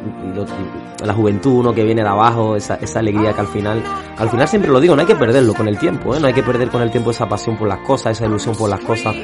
[1.05, 1.75] la juventud, ¿no?
[1.75, 3.83] Que viene de abajo, esa, esa alegría que al final,
[4.17, 6.21] al final siempre lo digo, no hay que perderlo con el tiempo, ¿eh?
[6.21, 8.71] No hay que perder con el tiempo esa pasión por las cosas, esa ilusión por
[8.71, 9.15] las cosas,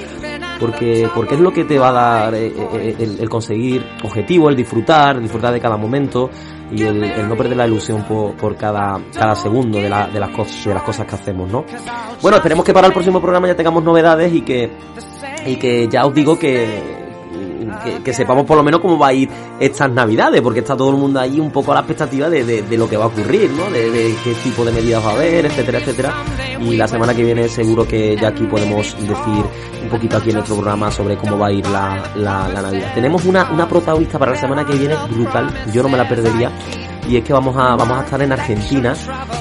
[0.60, 4.48] porque, porque es lo que te va a dar eh, eh, el, el conseguir objetivo,
[4.48, 6.28] el disfrutar, disfrutar de cada momento
[6.70, 10.30] y el, el no perder la ilusión por, por cada, cada segundo de, de, las
[10.30, 11.64] cosas, de las cosas que hacemos, ¿no?
[12.20, 14.68] Bueno, esperemos que para el próximo programa ya tengamos novedades y que,
[15.46, 16.98] y que ya os digo que,
[17.84, 19.28] que, que sepamos por lo menos cómo va a ir
[19.60, 22.62] estas navidades, porque está todo el mundo ahí un poco a la expectativa de, de,
[22.62, 23.70] de lo que va a ocurrir, ¿no?
[23.70, 26.14] De, de qué tipo de medidas va a haber, etcétera, etcétera.
[26.60, 29.44] Y la semana que viene seguro que ya aquí podemos decir
[29.82, 32.92] un poquito aquí en nuestro programa sobre cómo va a ir la, la, Navidad.
[32.94, 36.50] Tenemos una, una protagonista para la semana que viene brutal, yo no me la perdería.
[37.08, 38.94] Y es que vamos a, vamos a estar en Argentina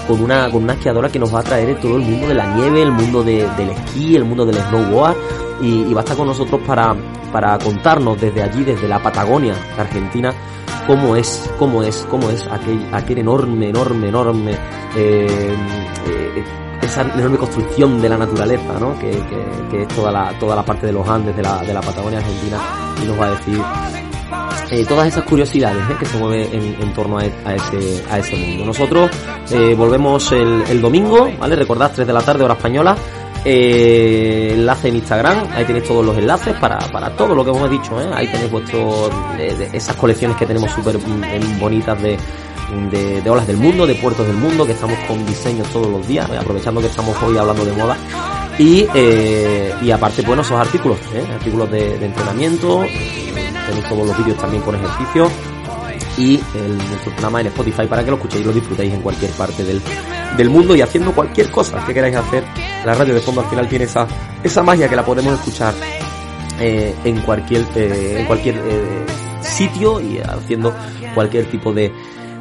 [0.08, 2.56] con una, con una esquiadora que nos va a traer todo el mundo de la
[2.56, 5.18] nieve, el mundo de- del esquí, el mundo del snowboard
[5.62, 6.96] y, y va a estar con nosotros para,
[7.32, 10.34] para contarnos desde allí, desde la Patagonia, de Argentina,
[10.86, 14.52] cómo es, cómo es, cómo es aquel, aquel enorme, enorme, enorme,
[14.96, 15.56] eh,
[16.08, 16.44] eh,
[16.82, 18.98] esa enorme construcción de la naturaleza, ¿no?
[19.00, 21.74] Que, que, que es toda la, toda la parte de los Andes, de la, de
[21.74, 22.58] la Patagonia Argentina,
[23.04, 23.62] y nos va a decir
[24.72, 25.96] eh, todas esas curiosidades ¿eh?
[26.00, 28.66] que se mueven en, en torno a, e- a ese, a ese mundo.
[28.66, 29.10] Nosotros
[29.52, 31.56] eh, volvemos el, el domingo, ¿vale?
[31.56, 32.96] Recordad, 3 de la tarde, hora española.
[33.50, 37.70] Eh, enlace en Instagram, ahí tenéis todos los enlaces para, para todo lo que hemos
[37.70, 38.10] dicho, ¿eh?
[38.14, 42.18] ahí tenéis vuestro, de- de esas colecciones que tenemos súper mm, bonitas de,
[42.92, 46.06] de, de olas del mundo, de puertos del mundo, que estamos con diseños todos los
[46.06, 46.38] días, ¿eh?
[46.38, 47.96] aprovechando que estamos hoy hablando de moda.
[48.60, 51.24] Y, eh, y aparte, bueno, esos artículos, ¿eh?
[51.34, 55.32] artículos de, de entrenamiento, tenéis todos los vídeos también con ejercicios
[56.18, 59.32] y el, nuestro programa en Spotify para que lo escuchéis y lo disfrutéis en cualquier
[59.32, 59.80] parte del,
[60.36, 62.44] del mundo y haciendo cualquier cosa que queráis hacer.
[62.86, 64.08] La radio de fondo al final tiene esa,
[64.44, 65.74] esa magia que la podemos escuchar
[66.60, 69.06] eh, en cualquier, eh, en cualquier eh,
[69.42, 70.74] sitio y haciendo
[71.14, 71.92] cualquier tipo de,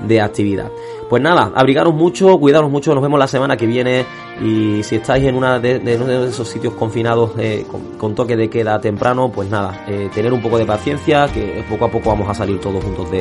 [0.07, 0.70] de actividad.
[1.09, 4.05] Pues nada, abrigaros mucho, cuidaros mucho, nos vemos la semana que viene
[4.43, 8.37] y si estáis en una de, uno de esos sitios confinados eh, con, con toque
[8.37, 12.11] de queda temprano, pues nada, eh, tener un poco de paciencia, que poco a poco
[12.11, 13.18] vamos a salir todos juntos de,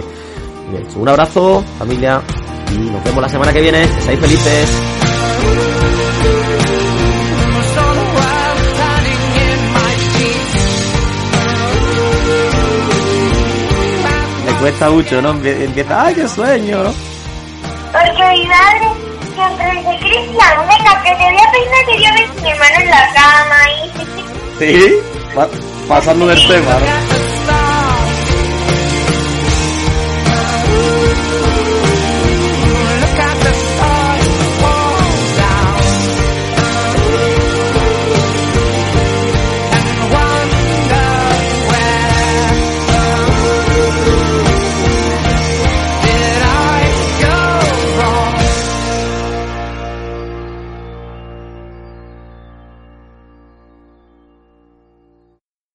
[0.72, 1.00] de esto.
[1.00, 2.24] Un abrazo, familia,
[2.72, 4.70] y nos vemos la semana que viene, que seáis felices.
[14.46, 15.30] Me cuesta mucho, ¿no?
[15.32, 16.94] Empieza, ¡ay, qué sueño, ¿no?
[17.92, 18.88] Porque mi madre
[19.34, 22.90] siempre dice, Cristian, venga, que te voy a peinar, que yo ves mi hermano en
[22.90, 24.60] la cama y...
[24.60, 24.96] Sí,
[25.88, 27.15] pasando del tema, ¿no?